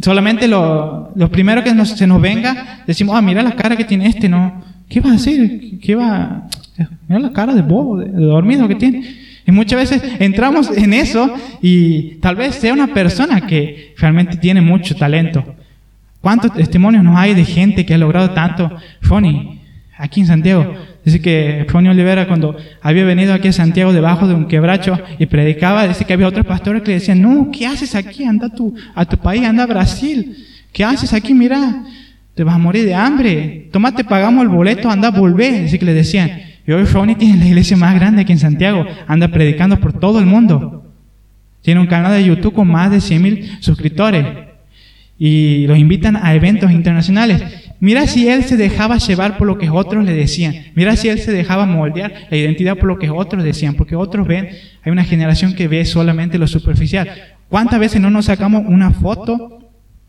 solamente 0.00 0.48
lo, 0.48 1.12
lo, 1.14 1.30
primero 1.30 1.62
que 1.62 1.74
se 1.84 2.06
nos 2.06 2.22
venga, 2.22 2.84
decimos, 2.86 3.14
ah, 3.14 3.20
mira 3.20 3.42
la 3.42 3.54
cara 3.54 3.76
que 3.76 3.84
tiene 3.84 4.06
este, 4.06 4.30
no, 4.30 4.64
¿qué 4.88 4.98
va 5.02 5.10
a 5.10 5.16
hacer? 5.16 5.60
¿Qué 5.82 5.94
va? 5.94 6.48
Mira 7.06 7.20
la 7.20 7.32
cara 7.34 7.52
de 7.52 7.60
bobo, 7.60 7.98
de 7.98 8.08
dormido 8.12 8.66
que 8.66 8.76
tiene. 8.76 9.27
Y 9.48 9.50
muchas 9.50 9.78
veces 9.78 10.02
entramos 10.20 10.70
en 10.76 10.92
eso 10.92 11.34
y 11.62 12.16
tal 12.16 12.36
vez 12.36 12.56
sea 12.56 12.74
una 12.74 12.88
persona 12.88 13.46
que 13.46 13.94
realmente 13.96 14.36
tiene 14.36 14.60
mucho 14.60 14.94
talento. 14.94 15.42
¿Cuántos 16.20 16.52
testimonios 16.52 17.02
nos 17.02 17.16
hay 17.16 17.32
de 17.32 17.46
gente 17.46 17.86
que 17.86 17.94
ha 17.94 17.98
logrado 17.98 18.32
tanto? 18.32 18.70
Foni, 19.00 19.58
aquí 19.96 20.20
en 20.20 20.26
Santiago. 20.26 20.74
Dice 21.02 21.22
que 21.22 21.64
Foni 21.70 21.88
Olivera 21.88 22.28
cuando 22.28 22.58
había 22.82 23.06
venido 23.06 23.32
aquí 23.32 23.48
a 23.48 23.52
Santiago 23.54 23.94
debajo 23.94 24.28
de 24.28 24.34
un 24.34 24.48
quebracho 24.48 25.00
y 25.18 25.24
predicaba, 25.24 25.88
dice 25.88 26.04
que 26.04 26.12
había 26.12 26.28
otros 26.28 26.44
pastores 26.44 26.82
que 26.82 26.88
le 26.88 26.94
decían, 26.98 27.22
no, 27.22 27.48
¿qué 27.50 27.66
haces 27.66 27.94
aquí? 27.94 28.24
Anda 28.24 28.48
a 28.48 28.50
tu, 28.50 28.74
a 28.94 29.06
tu 29.06 29.16
país, 29.16 29.44
anda 29.44 29.62
a 29.62 29.66
Brasil. 29.66 30.44
¿Qué 30.74 30.84
haces 30.84 31.14
aquí? 31.14 31.32
Mira, 31.32 31.84
te 32.34 32.44
vas 32.44 32.54
a 32.54 32.58
morir 32.58 32.84
de 32.84 32.94
hambre. 32.94 33.70
Tómate, 33.72 34.04
pagamos 34.04 34.42
el 34.42 34.50
boleto, 34.50 34.90
anda 34.90 35.10
volver. 35.10 35.62
Dice 35.62 35.78
que 35.78 35.86
le 35.86 35.94
decían. 35.94 36.47
Y 36.68 36.72
hoy 36.72 36.84
Ronnie 36.84 37.16
tiene 37.16 37.38
la 37.38 37.46
iglesia 37.46 37.78
más 37.78 37.94
grande 37.94 38.20
aquí 38.20 38.32
en 38.32 38.38
Santiago. 38.38 38.84
Anda 39.06 39.28
predicando 39.28 39.80
por 39.80 39.94
todo 39.94 40.18
el 40.18 40.26
mundo. 40.26 40.84
Tiene 41.62 41.80
un 41.80 41.86
canal 41.86 42.12
de 42.12 42.22
YouTube 42.22 42.52
con 42.52 42.68
más 42.68 42.90
de 42.90 43.00
100 43.00 43.22
mil 43.22 43.50
suscriptores. 43.60 44.26
Y 45.18 45.66
los 45.66 45.78
invitan 45.78 46.14
a 46.14 46.34
eventos 46.34 46.70
internacionales. 46.70 47.42
Mira 47.80 48.06
si 48.06 48.28
él 48.28 48.44
se 48.44 48.58
dejaba 48.58 48.98
llevar 48.98 49.38
por 49.38 49.46
lo 49.46 49.56
que 49.56 49.70
otros 49.70 50.04
le 50.04 50.12
decían. 50.12 50.54
Mira 50.74 50.94
si 50.94 51.08
él 51.08 51.18
se 51.20 51.32
dejaba 51.32 51.64
moldear 51.64 52.12
la 52.30 52.36
identidad 52.36 52.76
por 52.76 52.88
lo 52.88 52.98
que 52.98 53.08
otros 53.08 53.42
decían. 53.42 53.72
Porque 53.72 53.96
otros 53.96 54.28
ven, 54.28 54.50
hay 54.82 54.92
una 54.92 55.04
generación 55.04 55.54
que 55.54 55.68
ve 55.68 55.86
solamente 55.86 56.36
lo 56.36 56.46
superficial. 56.46 57.10
¿Cuántas 57.48 57.80
veces 57.80 58.02
no 58.02 58.10
nos 58.10 58.26
sacamos 58.26 58.64
una 58.66 58.90
foto 58.90 59.58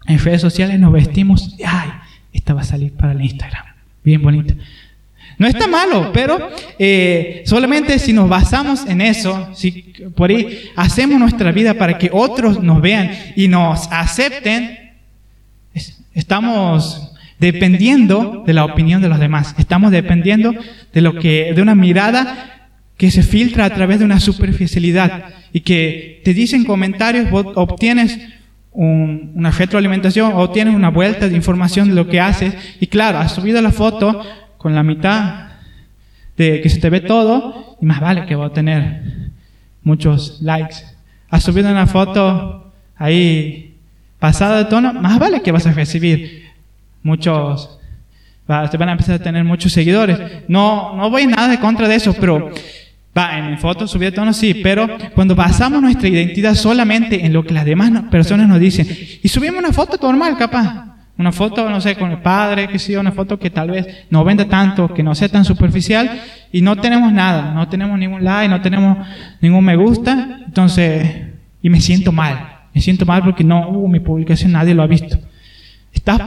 en 0.07 0.19
redes 0.19 0.41
sociales, 0.41 0.77
nos 0.77 0.91
vestimos, 0.91 1.55
ay, 1.65 1.89
esta 2.33 2.53
va 2.53 2.61
a 2.61 2.65
salir 2.65 2.91
para 2.93 3.13
el 3.13 3.21
Instagram. 3.21 3.63
Bien 4.03 4.21
bonita. 4.21 4.55
No 5.39 5.47
está 5.47 5.67
malo, 5.67 6.11
pero 6.13 6.49
eh, 6.77 7.43
solamente 7.45 7.97
si 7.97 8.11
nos 8.11 8.27
basamos 8.27 8.85
en 8.85 8.99
eso, 8.99 9.49
si 9.53 9.71
por 10.13 10.29
ahí 10.29 10.69
hacemos 10.75 11.17
nuestra 11.17 11.53
vida 11.53 11.75
para 11.75 11.97
que 11.97 12.09
otros 12.11 12.61
nos 12.61 12.81
vean 12.81 13.09
y 13.37 13.47
nos 13.47 13.87
acepten, 13.89 14.77
estamos 16.13 17.13
dependiendo 17.39 18.43
de 18.45 18.53
la 18.53 18.65
opinión 18.65 19.01
de 19.01 19.07
los 19.07 19.17
demás. 19.17 19.55
Estamos 19.57 19.91
dependiendo 19.91 20.53
de 20.93 21.01
lo 21.01 21.15
que, 21.15 21.53
de 21.53 21.61
una 21.61 21.73
mirada 21.73 22.69
que 22.97 23.09
se 23.09 23.23
filtra 23.23 23.63
a 23.63 23.69
través 23.69 23.99
de 23.99 24.05
una 24.05 24.19
superficialidad 24.19 25.23
y 25.53 25.61
que 25.61 26.21
te 26.25 26.33
dicen 26.33 26.65
comentarios, 26.65 27.31
vos 27.31 27.45
obtienes 27.55 28.19
una 28.71 29.51
retroalimentación, 29.51 30.33
obtienes 30.33 30.75
una 30.75 30.89
vuelta 30.89 31.29
de 31.29 31.35
información 31.35 31.87
de 31.87 31.95
lo 31.95 32.07
que 32.07 32.19
haces 32.19 32.53
y 32.81 32.87
claro, 32.87 33.19
has 33.19 33.33
subido 33.33 33.61
la 33.61 33.71
foto 33.71 34.21
con 34.59 34.75
la 34.75 34.83
mitad 34.83 35.47
de 36.37 36.61
que 36.61 36.69
se 36.69 36.79
te 36.79 36.89
ve 36.89 36.99
todo 36.99 37.77
y 37.81 37.85
más 37.85 37.99
vale 37.99 38.25
que 38.25 38.35
va 38.35 38.47
a 38.47 38.53
tener 38.53 39.31
muchos 39.83 40.41
likes. 40.41 40.75
Has 41.29 41.43
subido 41.43 41.71
una 41.71 41.87
foto 41.87 42.71
ahí 42.97 43.77
pasada 44.19 44.57
de 44.57 44.65
tono, 44.65 44.93
más 44.93 45.17
vale 45.17 45.41
que 45.41 45.51
vas 45.51 45.65
a 45.65 45.71
recibir 45.71 46.49
muchos, 47.01 47.79
te 48.45 48.77
van 48.77 48.89
a 48.89 48.91
empezar 48.91 49.15
a 49.15 49.23
tener 49.23 49.43
muchos 49.45 49.71
seguidores. 49.71 50.19
No, 50.49 50.93
no 50.95 51.09
voy 51.09 51.25
nada 51.25 51.47
de 51.47 51.59
contra 51.59 51.87
de 51.87 51.95
eso, 51.95 52.13
pero 52.19 52.51
va, 53.17 53.37
en 53.37 53.57
fotos 53.59 53.89
subir 53.89 54.09
de 54.09 54.15
tono 54.15 54.33
sí, 54.33 54.55
pero 54.61 54.89
cuando 55.15 55.35
basamos 55.35 55.81
nuestra 55.81 56.09
identidad 56.09 56.53
solamente 56.55 57.25
en 57.25 57.31
lo 57.31 57.43
que 57.43 57.53
las 57.53 57.63
demás 57.63 57.91
personas 58.11 58.47
nos 58.47 58.59
dicen 58.59 58.87
y 59.23 59.27
subimos 59.29 59.59
una 59.59 59.71
foto 59.71 59.97
normal, 60.01 60.37
capaz, 60.37 60.88
una 61.19 61.33
foto, 61.33 61.69
no 61.69 61.81
sé, 61.81 61.97
con 61.97 62.11
el 62.11 62.19
padre, 62.19 62.69
que 62.69 62.79
sí, 62.79 62.95
una 62.95 63.11
foto 63.11 63.37
que 63.37 63.49
tal 63.49 63.71
vez 63.71 64.05
no 64.09 64.23
venda 64.23 64.45
tanto, 64.45 64.93
que 64.93 65.03
no 65.03 65.13
sea 65.13 65.27
tan 65.27 65.43
superficial, 65.43 66.21
y 66.49 66.61
no 66.61 66.77
tenemos 66.77 67.11
nada, 67.11 67.53
no 67.53 67.67
tenemos 67.67 67.99
ningún 67.99 68.23
like, 68.23 68.49
no 68.49 68.61
tenemos 68.61 69.05
ningún 69.41 69.65
me 69.65 69.75
gusta, 69.75 70.39
entonces, 70.45 71.27
y 71.61 71.69
me 71.69 71.81
siento 71.81 72.13
mal, 72.13 72.61
me 72.73 72.79
siento 72.79 73.05
mal 73.05 73.21
porque 73.21 73.43
no 73.43 73.67
hubo 73.67 73.89
mi 73.89 73.99
publicación, 73.99 74.53
nadie 74.53 74.73
lo 74.73 74.81
ha 74.81 74.87
visto. 74.87 75.19
Estás 75.91 76.21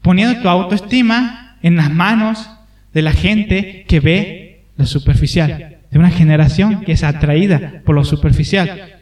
poniendo 0.00 0.40
tu 0.40 0.48
autoestima 0.48 1.58
en 1.62 1.76
las 1.76 1.92
manos 1.92 2.50
de 2.94 3.02
la 3.02 3.12
gente 3.12 3.84
que 3.86 4.00
ve 4.00 4.64
lo 4.78 4.86
superficial, 4.86 5.76
de 5.90 5.98
una 5.98 6.10
generación 6.10 6.80
que 6.80 6.92
es 6.92 7.04
atraída 7.04 7.82
por 7.84 7.94
lo 7.94 8.02
superficial. 8.02 8.97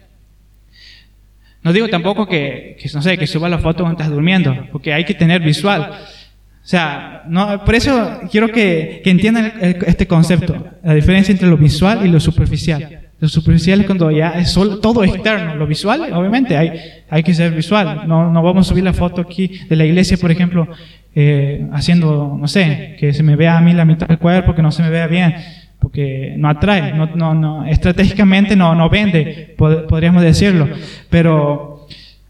No 1.67 1.73
digo 1.73 1.89
tampoco 1.89 2.25
que, 2.25 2.77
no 2.93 3.01
sé, 3.01 3.17
que 3.17 3.27
suba 3.27 3.49
la 3.49 3.57
foto 3.57 3.83
cuando 3.83 3.99
estás 3.99 4.09
durmiendo, 4.09 4.55
porque 4.71 4.93
hay 4.93 5.03
que 5.03 5.13
tener 5.13 5.41
visual. 5.41 5.91
O 5.91 6.65
sea, 6.65 7.23
no, 7.27 7.65
por 7.65 7.75
eso 7.75 8.21
quiero 8.31 8.47
que, 8.47 9.01
entiendan 9.03 9.51
este 9.59 10.07
concepto, 10.07 10.65
la 10.81 10.93
diferencia 10.93 11.33
entre 11.33 11.49
lo 11.49 11.57
visual 11.57 12.05
y 12.05 12.07
lo 12.07 12.21
superficial. 12.21 13.09
Lo 13.19 13.27
superficial 13.27 13.81
es 13.81 13.85
cuando 13.85 14.09
ya 14.11 14.29
es 14.39 14.49
solo, 14.49 14.79
todo 14.79 15.03
externo. 15.03 15.55
Lo 15.55 15.67
visual, 15.67 16.13
obviamente, 16.13 16.55
hay, 16.55 16.71
hay 17.09 17.21
que 17.21 17.33
ser 17.33 17.51
visual. 17.51 18.07
No, 18.07 18.31
no 18.31 18.41
vamos 18.41 18.65
a 18.65 18.69
subir 18.69 18.85
la 18.85 18.93
foto 18.93 19.19
aquí 19.19 19.59
de 19.67 19.75
la 19.75 19.83
iglesia, 19.83 20.15
por 20.15 20.31
ejemplo, 20.31 20.69
eh, 21.15 21.67
haciendo, 21.73 22.37
no 22.39 22.47
sé, 22.47 22.95
que 22.97 23.11
se 23.11 23.23
me 23.23 23.35
vea 23.35 23.57
a 23.57 23.61
mí 23.61 23.73
la 23.73 23.83
mitad 23.83 24.07
del 24.07 24.19
cuerpo, 24.19 24.55
que 24.55 24.61
no 24.61 24.71
se 24.71 24.83
me 24.83 24.89
vea 24.89 25.07
bien 25.07 25.35
porque 25.79 26.33
no 26.37 26.49
atrae, 26.49 26.93
no, 26.93 27.07
no, 27.15 27.33
no, 27.33 27.65
estratégicamente 27.65 28.55
no, 28.55 28.75
no 28.75 28.89
vende, 28.89 29.55
podríamos 29.57 30.23
decirlo. 30.23 30.67
Pero 31.09 31.87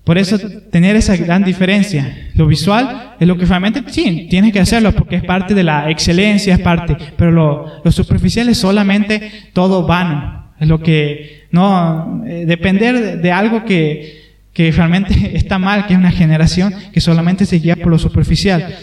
por 0.08 0.18
eso 0.18 0.40
tener 0.72 0.96
esa 0.96 1.18
gran 1.18 1.44
diferencia. 1.44 2.30
Lo 2.36 2.48
visual 2.48 3.16
es 3.20 3.28
lo 3.28 3.38
que 3.38 3.46
realmente, 3.46 3.84
sí, 3.88 4.28
tienes 4.30 4.54
que 4.54 4.60
hacerlo 4.62 4.94
porque 4.94 5.18
es 5.18 5.24
parte 5.26 5.54
de 5.54 5.64
la 5.64 5.92
excelencia, 5.92 6.54
es 6.54 6.62
parte, 6.62 6.96
pero 7.18 7.32
lo, 7.32 7.82
lo 7.84 7.92
superficial 7.92 8.48
es 8.48 8.58
solamente 8.58 9.50
todo 9.52 9.86
vano. 9.86 10.54
Es 10.60 10.68
lo 10.68 10.80
que, 10.80 11.48
no, 11.52 12.24
eh, 12.26 12.46
depender 12.48 13.22
de, 13.22 13.32
algo 13.34 13.66
que, 13.66 14.38
que 14.54 14.72
realmente 14.72 15.14
está 15.36 15.60
mal, 15.60 15.88
que 15.88 15.94
es 15.94 16.00
una 16.00 16.12
generación 16.12 16.74
que 16.94 17.02
solamente 17.02 17.46
se 17.46 17.60
guía 17.60 17.76
por 17.76 17.88
lo 17.88 18.00
superficial. 18.00 18.76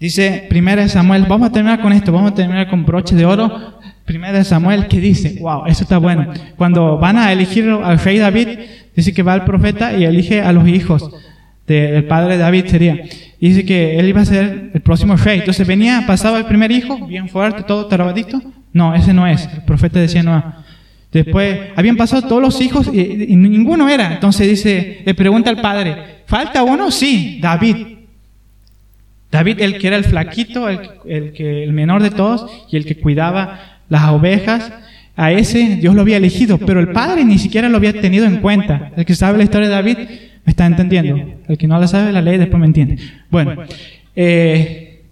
Dice 0.00 0.46
Primera 0.48 0.80
de 0.80 0.88
Samuel, 0.88 1.26
vamos 1.28 1.50
a 1.50 1.52
terminar 1.52 1.82
con 1.82 1.92
esto, 1.92 2.10
vamos 2.10 2.32
a 2.32 2.34
terminar 2.34 2.68
con 2.70 2.86
broche 2.86 3.14
de 3.14 3.26
oro. 3.26 3.78
Primera 4.06 4.38
de 4.38 4.44
Samuel, 4.44 4.88
que 4.88 4.98
dice, 4.98 5.36
wow, 5.40 5.66
eso 5.66 5.84
está 5.84 5.98
bueno. 5.98 6.32
Cuando 6.56 6.98
van 6.98 7.18
a 7.18 7.30
elegir 7.30 7.68
al 7.68 7.98
rey 7.98 8.18
David, 8.18 8.48
dice 8.96 9.12
que 9.12 9.22
va 9.22 9.34
el 9.34 9.42
profeta 9.42 9.92
y 9.92 10.04
elige 10.04 10.40
a 10.40 10.52
los 10.52 10.66
hijos 10.66 11.10
del 11.66 12.04
padre 12.04 12.38
David 12.38 12.64
sería. 12.66 12.98
Y 13.38 13.50
dice 13.50 13.64
que 13.64 13.98
él 13.98 14.08
iba 14.08 14.22
a 14.22 14.24
ser 14.24 14.70
el 14.72 14.80
próximo 14.80 15.16
rey. 15.16 15.40
Entonces 15.40 15.66
venía, 15.66 16.04
pasaba 16.06 16.38
el 16.38 16.46
primer 16.46 16.72
hijo, 16.72 17.06
bien 17.06 17.28
fuerte, 17.28 17.62
todo 17.62 17.86
trabadito. 17.86 18.40
No, 18.72 18.94
ese 18.94 19.12
no 19.12 19.26
es. 19.26 19.48
El 19.52 19.62
profeta 19.64 20.00
decía 20.00 20.22
no. 20.22 20.42
Después 21.12 21.58
habían 21.76 21.96
pasado 21.96 22.22
todos 22.22 22.40
los 22.40 22.60
hijos 22.62 22.88
y, 22.92 23.00
y 23.00 23.36
ninguno 23.36 23.88
era. 23.88 24.14
Entonces 24.14 24.48
dice, 24.48 25.02
le 25.04 25.14
pregunta 25.14 25.50
al 25.50 25.60
padre, 25.60 26.22
¿falta 26.26 26.62
uno? 26.62 26.90
Sí, 26.90 27.38
David. 27.42 27.99
David, 29.30 29.60
el 29.60 29.78
que 29.78 29.86
era 29.86 29.96
el 29.96 30.04
flaquito, 30.04 30.68
el, 30.68 31.32
que, 31.32 31.62
el 31.62 31.72
menor 31.72 32.02
de 32.02 32.10
todos 32.10 32.50
y 32.70 32.76
el 32.76 32.84
que 32.84 32.96
cuidaba 32.96 33.80
las 33.88 34.08
ovejas, 34.10 34.72
a 35.16 35.32
ese 35.32 35.76
Dios 35.76 35.94
lo 35.94 36.00
había 36.00 36.16
elegido, 36.16 36.58
pero 36.58 36.80
el 36.80 36.88
padre 36.92 37.24
ni 37.24 37.38
siquiera 37.38 37.68
lo 37.68 37.76
había 37.76 38.00
tenido 38.00 38.26
en 38.26 38.38
cuenta. 38.38 38.92
El 38.96 39.04
que 39.04 39.14
sabe 39.14 39.38
la 39.38 39.44
historia 39.44 39.68
de 39.68 39.74
David 39.74 39.98
me 40.44 40.50
está 40.50 40.66
entendiendo. 40.66 41.34
El 41.46 41.58
que 41.58 41.66
no 41.66 41.78
la 41.78 41.86
sabe 41.86 42.12
la 42.12 42.22
ley 42.22 42.38
después 42.38 42.58
me 42.60 42.66
entiende. 42.66 42.98
Bueno, 43.30 43.54
eh, 44.16 45.02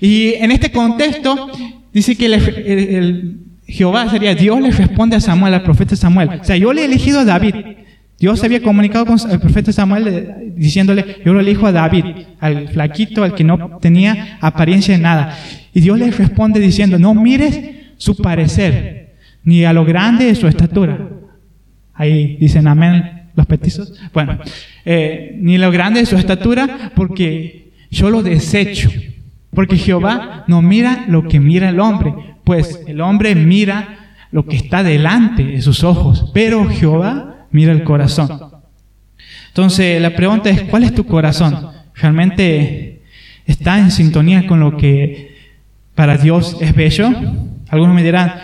y 0.00 0.34
en 0.34 0.52
este 0.52 0.70
contexto 0.70 1.50
dice 1.92 2.16
que 2.16 2.26
el, 2.26 3.40
Jehová 3.66 4.08
sería 4.08 4.34
Dios 4.34 4.60
le 4.60 4.70
responde 4.70 5.16
a 5.16 5.20
Samuel, 5.20 5.54
al 5.54 5.62
profeta 5.62 5.96
Samuel. 5.96 6.28
O 6.40 6.44
sea, 6.44 6.56
yo 6.56 6.72
le 6.72 6.82
he 6.82 6.84
elegido 6.84 7.20
a 7.20 7.24
David. 7.24 7.54
Dios 8.18 8.42
había 8.42 8.62
comunicado 8.62 9.04
con 9.04 9.18
el 9.30 9.38
profeta 9.38 9.72
Samuel 9.72 10.54
diciéndole, 10.56 11.18
yo 11.24 11.34
lo 11.34 11.40
elijo 11.40 11.66
a 11.66 11.72
David, 11.72 12.04
al 12.40 12.68
flaquito, 12.68 13.22
al 13.22 13.34
que 13.34 13.44
no 13.44 13.78
tenía 13.78 14.38
apariencia 14.40 14.96
de 14.96 15.02
nada. 15.02 15.36
Y 15.74 15.80
Dios 15.80 15.98
le 15.98 16.10
responde 16.10 16.58
diciendo, 16.58 16.98
no 16.98 17.14
mires 17.14 17.60
su 17.98 18.16
parecer, 18.16 19.16
ni 19.44 19.64
a 19.64 19.72
lo 19.72 19.84
grande 19.84 20.24
de 20.24 20.34
su 20.34 20.48
estatura. 20.48 20.98
Ahí 21.92 22.36
dicen 22.40 22.66
amén 22.66 23.28
los 23.34 23.46
petizos. 23.46 23.92
Bueno, 24.14 24.38
eh, 24.84 25.36
ni 25.38 25.58
lo 25.58 25.70
grande 25.70 26.00
de 26.00 26.06
su 26.06 26.16
estatura, 26.16 26.92
porque 26.96 27.72
yo 27.90 28.08
lo 28.08 28.22
desecho. 28.22 28.90
Porque 29.50 29.76
Jehová 29.76 30.44
no 30.48 30.62
mira 30.62 31.04
lo 31.08 31.28
que 31.28 31.40
mira 31.40 31.68
el 31.68 31.80
hombre, 31.80 32.14
pues 32.44 32.80
el 32.86 33.00
hombre 33.00 33.34
mira 33.34 34.14
lo 34.30 34.44
que 34.46 34.56
está 34.56 34.82
delante 34.82 35.44
de 35.44 35.62
sus 35.62 35.82
ojos, 35.82 36.30
pero 36.34 36.68
Jehová 36.68 37.35
mira 37.56 37.72
el 37.72 37.84
corazón. 37.84 38.28
Entonces, 39.48 39.98
la 40.02 40.14
pregunta 40.14 40.50
es, 40.50 40.64
¿cuál 40.64 40.84
es 40.84 40.94
tu 40.94 41.06
corazón? 41.06 41.70
¿Realmente 41.94 43.00
está 43.46 43.78
en 43.78 43.90
sintonía 43.90 44.46
con 44.46 44.60
lo 44.60 44.76
que 44.76 45.34
para 45.94 46.18
Dios 46.18 46.58
es 46.60 46.74
bello? 46.74 47.10
Algunos 47.70 47.94
me 47.94 48.02
dirán, 48.02 48.34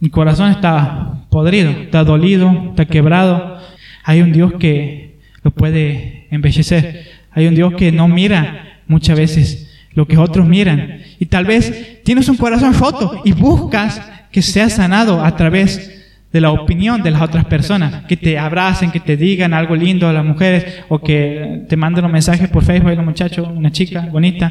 mi 0.00 0.08
corazón 0.08 0.50
está 0.50 1.26
podrido, 1.28 1.72
está 1.72 2.04
dolido, 2.04 2.70
está 2.70 2.86
quebrado. 2.86 3.60
Hay 4.02 4.22
un 4.22 4.32
Dios 4.32 4.54
que 4.58 5.18
lo 5.42 5.50
puede 5.50 6.26
embellecer. 6.30 7.06
Hay 7.32 7.46
un 7.46 7.54
Dios 7.54 7.74
que 7.74 7.92
no 7.92 8.08
mira 8.08 8.80
muchas 8.86 9.18
veces 9.18 9.70
lo 9.92 10.08
que 10.08 10.16
otros 10.16 10.48
miran. 10.48 11.02
Y 11.18 11.26
tal 11.26 11.44
vez 11.44 12.02
tienes 12.02 12.30
un 12.30 12.38
corazón 12.38 12.72
roto 12.72 13.20
y 13.26 13.32
buscas 13.32 14.00
que 14.32 14.40
sea 14.40 14.70
sanado 14.70 15.22
a 15.22 15.36
través 15.36 15.94
de 16.34 16.40
la 16.40 16.50
opinión 16.50 17.00
de 17.00 17.12
las 17.12 17.22
otras 17.22 17.44
personas, 17.44 18.06
que 18.06 18.16
te 18.16 18.36
abracen, 18.36 18.90
que 18.90 18.98
te 18.98 19.16
digan 19.16 19.54
algo 19.54 19.76
lindo 19.76 20.08
a 20.08 20.12
las 20.12 20.24
mujeres 20.24 20.82
o 20.88 20.98
que 20.98 21.62
te 21.68 21.76
manden 21.76 22.06
un 22.06 22.10
mensaje 22.10 22.48
por 22.48 22.64
Facebook, 22.64 22.98
un 22.98 23.04
muchacho, 23.04 23.44
una 23.44 23.70
chica 23.70 24.08
bonita, 24.10 24.50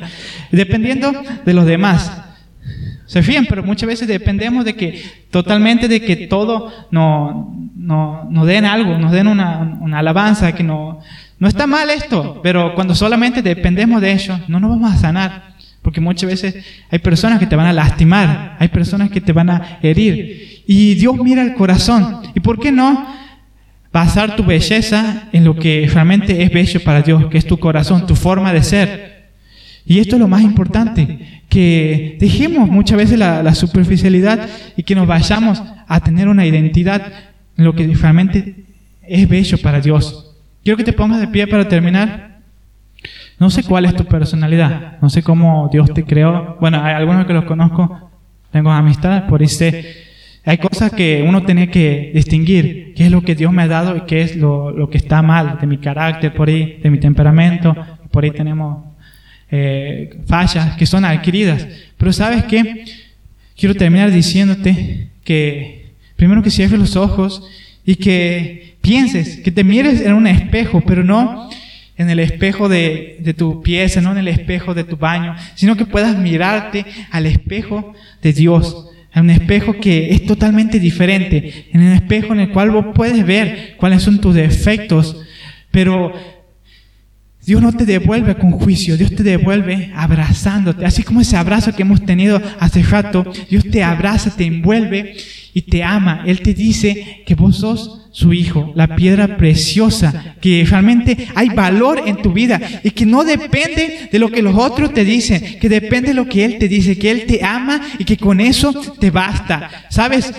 dependiendo 0.49 1.11
de 1.45 1.53
los 1.53 1.65
demás. 1.65 2.23
Se 3.05 3.21
fían, 3.21 3.47
pero 3.49 3.63
muchas 3.63 3.87
veces 3.87 4.07
dependemos 4.07 4.63
de 4.63 4.75
que 4.75 5.03
totalmente 5.29 5.89
de 5.89 5.99
que 5.99 6.15
todo 6.27 6.71
nos 6.89 7.47
no, 7.75 8.29
no 8.29 8.45
den 8.45 8.63
algo, 8.63 8.97
nos 8.97 9.11
den 9.11 9.27
una, 9.27 9.77
una 9.81 9.99
alabanza, 9.99 10.55
que 10.55 10.63
no, 10.63 11.01
no 11.37 11.49
está 11.49 11.67
mal 11.67 11.89
esto, 11.89 12.39
pero 12.41 12.75
cuando 12.75 12.95
solamente 12.95 13.41
dependemos 13.41 13.99
de 13.99 14.13
ellos, 14.13 14.39
no 14.47 14.61
nos 14.61 14.69
vamos 14.69 14.93
a 14.93 14.97
sanar. 14.97 15.52
Porque 15.83 16.01
muchas 16.01 16.29
veces 16.29 16.65
hay 16.89 16.99
personas 16.99 17.37
que 17.37 17.45
te 17.45 17.55
van 17.55 17.67
a 17.67 17.73
lastimar, 17.73 18.55
hay 18.57 18.69
personas 18.69 19.11
que 19.11 19.21
te 19.21 19.33
van 19.33 19.51
a 19.51 19.79
herir. 19.83 20.63
Y 20.65 20.95
Dios 20.95 21.15
mira 21.17 21.43
el 21.43 21.53
corazón. 21.53 22.21
¿Y 22.33 22.39
por 22.39 22.59
qué 22.59 22.71
no 22.71 23.05
basar 23.91 24.35
tu 24.35 24.43
belleza 24.43 25.29
en 25.31 25.43
lo 25.43 25.55
que 25.55 25.87
realmente 25.93 26.41
es 26.41 26.51
bello 26.51 26.83
para 26.83 27.01
Dios, 27.01 27.27
que 27.27 27.37
es 27.37 27.45
tu 27.45 27.59
corazón, 27.59 28.07
tu 28.07 28.15
forma 28.15 28.51
de 28.51 28.63
ser? 28.63 29.13
Y 29.85 29.99
esto 29.99 30.15
es 30.15 30.21
lo 30.21 30.29
más 30.29 30.41
importante, 30.41 31.41
que 31.49 32.17
dejemos 32.19 32.69
muchas 32.69 32.97
veces 32.97 33.19
la, 33.19 33.53
superficialidad 33.53 34.47
y 34.77 34.83
que 34.83 34.95
nos 34.95 35.05
vayamos 35.05 35.61
a 35.87 35.99
tener 35.99 36.29
una 36.29 36.45
identidad 36.45 37.11
en 37.57 37.65
lo 37.65 37.75
que 37.75 37.85
realmente 37.87 38.63
es 39.01 39.27
bello 39.27 39.57
para 39.57 39.81
Dios. 39.81 40.37
Quiero 40.63 40.77
que 40.77 40.85
te 40.85 40.93
pongas 40.93 41.19
de 41.19 41.27
pie 41.27 41.45
para 41.45 41.67
terminar. 41.67 42.32
No 43.43 43.49
sé 43.49 43.61
cuál 43.61 43.83
es 43.83 43.93
tu 43.93 44.05
personalidad, 44.05 44.99
no 45.01 45.09
sé 45.09 45.21
cómo 45.21 45.69
Dios 45.69 45.93
te 45.93 46.05
creó. 46.05 46.55
Bueno, 46.61 46.81
hay 46.81 46.93
algunos 46.93 47.25
que 47.25 47.33
los 47.33 47.43
conozco, 47.43 48.09
tengo 48.53 48.71
amistad, 48.71 49.27
por 49.27 49.41
ahí 49.41 49.49
sé. 49.49 49.97
Hay 50.45 50.59
cosas 50.59 50.93
que 50.93 51.25
uno 51.27 51.43
tiene 51.43 51.69
que 51.69 52.11
distinguir, 52.15 52.93
qué 52.95 53.07
es 53.07 53.11
lo 53.11 53.21
que 53.21 53.35
Dios 53.35 53.51
me 53.51 53.63
ha 53.63 53.67
dado 53.67 53.97
y 53.97 54.01
qué 54.05 54.21
es 54.21 54.37
lo, 54.37 54.71
lo 54.71 54.89
que 54.89 54.97
está 54.97 55.21
mal 55.21 55.57
de 55.59 55.67
mi 55.67 55.77
carácter, 55.77 56.33
por 56.33 56.47
ahí, 56.47 56.79
de 56.81 56.89
mi 56.89 56.99
temperamento. 56.99 57.75
Por 58.11 58.23
ahí 58.23 58.31
tenemos 58.31 58.85
eh, 59.51 60.21
fallas 60.25 60.77
que 60.77 60.85
son 60.85 61.03
adquiridas. 61.03 61.67
Pero 61.97 62.13
sabes 62.13 62.45
qué? 62.45 62.85
Quiero 63.57 63.75
terminar 63.75 64.09
diciéndote 64.09 65.09
que 65.25 65.95
primero 66.15 66.41
que 66.41 66.49
cierres 66.49 66.79
los 66.79 66.95
ojos 66.95 67.45
y 67.85 67.95
que 67.95 68.77
pienses, 68.79 69.41
que 69.41 69.51
te 69.51 69.65
mires 69.65 69.99
en 69.99 70.13
un 70.13 70.27
espejo, 70.27 70.79
pero 70.87 71.03
no 71.03 71.49
en 71.95 72.09
el 72.09 72.19
espejo 72.19 72.69
de, 72.69 73.17
de, 73.19 73.33
tu 73.33 73.61
pieza, 73.61 74.01
no 74.01 74.11
en 74.11 74.17
el 74.17 74.27
espejo 74.27 74.73
de 74.73 74.83
tu 74.83 74.97
baño, 74.97 75.35
sino 75.55 75.75
que 75.75 75.85
puedas 75.85 76.17
mirarte 76.17 76.85
al 77.11 77.25
espejo 77.25 77.93
de 78.21 78.33
Dios, 78.33 78.87
a 79.11 79.21
un 79.21 79.29
espejo 79.29 79.73
que 79.73 80.11
es 80.11 80.25
totalmente 80.25 80.79
diferente, 80.79 81.67
en 81.71 81.81
un 81.81 81.91
espejo 81.91 82.33
en 82.33 82.39
el 82.39 82.49
cual 82.49 82.71
vos 82.71 82.85
puedes 82.95 83.23
ver 83.25 83.75
cuáles 83.77 84.01
son 84.01 84.19
tus 84.19 84.33
defectos, 84.33 85.17
pero 85.69 86.13
Dios 87.45 87.61
no 87.61 87.73
te 87.73 87.85
devuelve 87.85 88.35
con 88.35 88.51
juicio, 88.51 88.97
Dios 88.97 89.13
te 89.13 89.21
devuelve 89.21 89.91
abrazándote, 89.95 90.85
así 90.85 91.03
como 91.03 91.21
ese 91.21 91.37
abrazo 91.37 91.75
que 91.75 91.83
hemos 91.83 92.03
tenido 92.05 92.41
hace 92.59 92.81
rato, 92.81 93.31
Dios 93.49 93.65
te 93.69 93.83
abraza, 93.83 94.35
te 94.35 94.45
envuelve 94.45 95.15
y 95.53 95.61
te 95.63 95.83
ama. 95.83 96.23
Él 96.25 96.41
te 96.41 96.53
dice 96.53 97.23
que 97.25 97.35
vos 97.35 97.57
sos 97.57 97.99
su 98.11 98.31
hijo, 98.31 98.71
la 98.75 98.95
piedra 98.95 99.37
preciosa, 99.37 100.35
que 100.39 100.63
realmente 100.69 101.27
hay 101.33 101.49
valor 101.49 102.03
en 102.05 102.21
tu 102.21 102.31
vida 102.31 102.61
y 102.83 102.91
que 102.91 103.07
no 103.07 103.23
depende 103.23 104.09
de 104.11 104.19
lo 104.19 104.29
que 104.29 104.43
los 104.43 104.55
otros 104.55 104.93
te 104.93 105.03
dicen, 105.03 105.59
que 105.59 105.67
depende 105.67 106.09
de 106.09 106.13
lo 106.13 106.27
que 106.27 106.45
Él 106.45 106.59
te 106.59 106.67
dice, 106.67 106.97
que 106.97 107.09
Él 107.09 107.25
te 107.25 107.43
ama 107.43 107.81
y 107.97 108.05
que 108.05 108.17
con 108.17 108.39
eso 108.39 108.71
te 108.99 109.09
basta. 109.09 109.87
¿Sabes? 109.89 110.31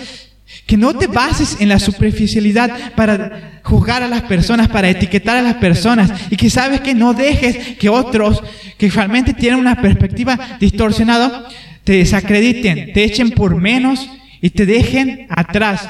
Que 0.65 0.77
no 0.77 0.93
te 0.93 1.07
bases 1.07 1.57
en 1.59 1.67
la 1.67 1.79
superficialidad 1.79 2.93
para 2.95 3.59
juzgar 3.63 4.03
a 4.03 4.07
las 4.07 4.21
personas, 4.23 4.69
para 4.69 4.89
etiquetar 4.89 5.37
a 5.37 5.41
las 5.41 5.55
personas 5.55 6.11
y 6.29 6.37
que 6.37 6.49
sabes 6.49 6.79
que 6.79 6.95
no 6.95 7.13
dejes 7.13 7.77
que 7.77 7.89
otros 7.89 8.41
que 8.77 8.89
realmente 8.89 9.33
tienen 9.33 9.59
una 9.59 9.81
perspectiva 9.81 10.57
distorsionada 10.59 11.47
te 11.83 11.93
desacrediten, 11.93 12.93
te 12.93 13.03
echen 13.03 13.29
por 13.31 13.55
menos 13.55 14.09
y 14.45 14.51
te 14.51 14.67
dejen 14.67 15.25
atrás. 15.31 15.89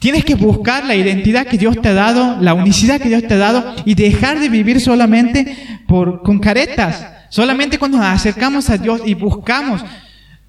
Tienes 0.00 0.24
que 0.24 0.34
buscar 0.34 0.84
la 0.84 0.96
identidad 0.96 1.46
que 1.46 1.58
Dios 1.58 1.80
te 1.80 1.90
ha 1.90 1.94
dado, 1.94 2.38
la 2.40 2.54
unicidad 2.54 3.00
que 3.00 3.08
Dios 3.08 3.22
te 3.22 3.34
ha 3.34 3.38
dado 3.38 3.76
y 3.84 3.94
dejar 3.94 4.40
de 4.40 4.48
vivir 4.48 4.80
solamente 4.80 5.56
por, 5.86 6.24
con 6.24 6.40
caretas. 6.40 7.06
Solamente 7.28 7.78
cuando 7.78 7.98
nos 7.98 8.06
acercamos 8.08 8.68
a 8.68 8.78
Dios 8.78 9.00
y 9.06 9.14
buscamos 9.14 9.84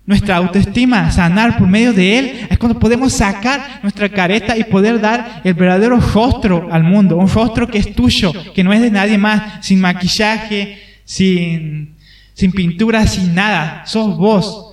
nuestra 0.08 0.38
autoestima 0.38 1.12
sanar 1.12 1.56
por 1.60 1.67
medio 1.67 1.93
de 1.93 2.17
Él, 2.17 2.47
es 2.49 2.58
cuando 2.58 2.80
podemos 2.80 3.13
sacar 3.13 3.80
nuestra 3.84 4.10
careta 4.10 4.58
y 4.58 4.63
poder 4.63 4.99
dar 4.99 5.41
el 5.43 5.53
verdadero 5.53 5.99
rostro 5.99 6.67
al 6.71 6.84
mundo, 6.84 7.15
un 7.17 7.30
rostro 7.30 7.67
que 7.67 7.77
es 7.77 7.93
tuyo, 7.93 8.34
que 8.56 8.63
no 8.63 8.73
es 8.73 8.82
de 8.82 8.89
nadie 8.89 9.19
más, 9.19 9.63
sin 9.63 9.80
maquillaje, 9.80 10.80
sin, 11.06 11.95
sin 12.34 12.51
pintura, 12.53 13.06
sin 13.06 13.36
nada, 13.36 13.84
sos 13.86 14.17
vos. 14.17 14.66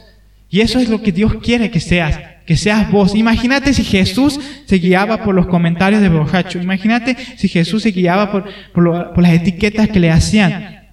Y 0.55 0.61
eso 0.61 0.79
es 0.79 0.89
lo 0.89 1.03
que 1.03 1.11
Dios 1.11 1.35
quiere 1.43 1.69
que 1.69 1.81
seas, 1.81 2.17
que 2.47 2.57
seas 2.57 2.89
vos. 2.89 3.17
Imagínate 3.17 3.75
si 3.75 3.83
Jesús 3.83 4.39
se 4.67 4.77
guiaba 4.77 5.25
por 5.25 5.35
los 5.35 5.49
comentarios 5.49 6.01
de 6.01 6.09
borracho, 6.09 6.61
imagínate 6.61 7.17
si 7.37 7.49
Jesús 7.49 7.83
se 7.83 7.91
guiaba 7.91 8.31
por, 8.31 8.45
por, 8.73 9.21
las 9.21 9.33
etiquetas 9.33 9.89
que 9.89 9.99
le 9.99 10.13
hacían. 10.13 10.93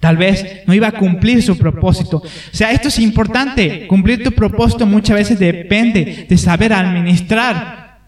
Tal 0.00 0.16
vez 0.16 0.64
no 0.66 0.74
iba 0.74 0.88
a 0.88 0.98
cumplir 0.98 1.40
su 1.40 1.56
propósito. 1.56 2.16
O 2.16 2.22
sea, 2.50 2.72
esto 2.72 2.88
es 2.88 2.98
importante. 2.98 3.86
Cumplir 3.86 4.24
tu 4.24 4.32
propósito 4.32 4.86
muchas 4.86 5.16
veces 5.16 5.38
depende 5.38 6.26
de 6.28 6.36
saber 6.36 6.72
administrar 6.72 8.00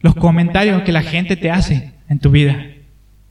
los 0.00 0.16
comentarios 0.16 0.82
que 0.82 0.90
la 0.90 1.02
gente 1.02 1.36
te 1.36 1.48
hace 1.48 1.92
en 2.08 2.18
tu 2.18 2.32
vida. 2.32 2.56